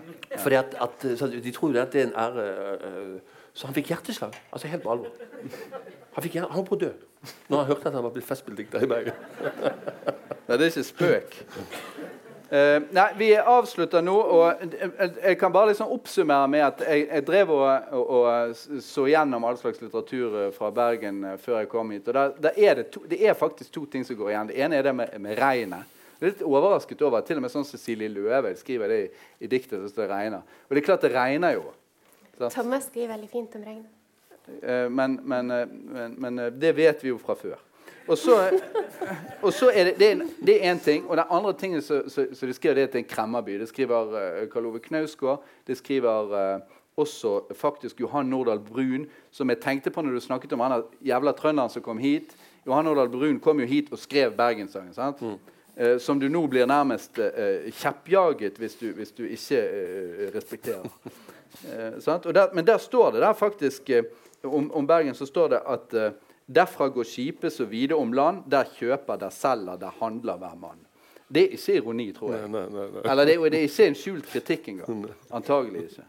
[0.43, 2.45] Fordi at, at, så de tror jo at det er en ære
[2.89, 3.17] øh,
[3.53, 4.39] Så han fikk hjerteslag.
[4.53, 5.13] Altså helt på alvor.
[6.15, 6.93] Han, fikk, han var på å dø
[7.49, 9.17] når han hørte at han var blitt festspilldikter i Bergen.
[10.47, 11.39] Nei, det er ikke spøk.
[12.49, 14.15] Eh, nei, Vi avslutter nå.
[14.15, 18.83] og jeg, jeg kan bare liksom oppsummere med at jeg, jeg drev og, og, og
[18.87, 22.07] så gjennom all slags litteratur eh, fra Bergen eh, før jeg kom hit.
[22.07, 24.53] og der, der er det, to, det er faktisk to ting som går igjen.
[24.53, 25.97] Det ene er det med, med regnet.
[26.17, 29.11] Jeg er litt overrasket over at til og med sånn Cecilie Løve skriver det i,
[29.45, 30.47] i diktet Så det regner.
[30.69, 31.67] Og det er klart det regner jo.
[32.39, 32.49] Så.
[32.55, 33.93] Thomas skriver veldig fint om regnet.
[34.47, 37.59] Uh, men, men, uh, men, men, eh, det vet vi jo fra før.
[38.09, 38.61] Og så,
[39.43, 41.09] og så er det, det er én ting.
[41.09, 42.03] Og den andre tingen som
[42.49, 43.59] de skriver, det er til en kremmerby.
[43.61, 45.45] Det skriver uh, Karl Ove Knausgård.
[45.67, 46.61] Det skriver uh,
[46.97, 51.33] også faktisk Johan Nordahl Brun, som jeg tenkte på når du snakket om han jævla
[51.33, 52.37] trønderen som kom hit.
[52.67, 54.95] Johan Nordahl Brun kom jo hit og skrev Bergenssangen.
[54.95, 55.21] sant?
[55.21, 55.39] Mm.
[55.77, 59.65] Uh, som du nå blir nærmest uh, kjeppjaget hvis du, hvis du ikke
[60.35, 60.87] respekterer.
[61.67, 63.91] Der, men der står det der faktisk
[64.45, 65.95] om, om, Bergen så står det at
[66.47, 70.83] derfra går skipet så vide om land, der kjøper, der selger, der handler hver mann.
[71.29, 72.49] Det er ikke ironi, tror jeg.
[72.49, 75.07] Nei, nei, nei, Eller det, det, er ikke en skjult kritikk engang.
[75.35, 76.07] Antagelig ikke.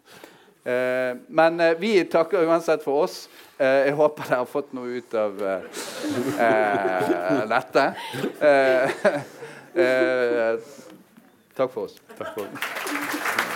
[0.68, 3.30] Eh, men eh, vi takker uansett for oss.
[3.58, 5.34] Eh, jeg håper dere har fått noe ut av
[7.48, 7.86] dette.
[11.58, 11.96] takk for oss.
[12.18, 13.47] Takk for oss.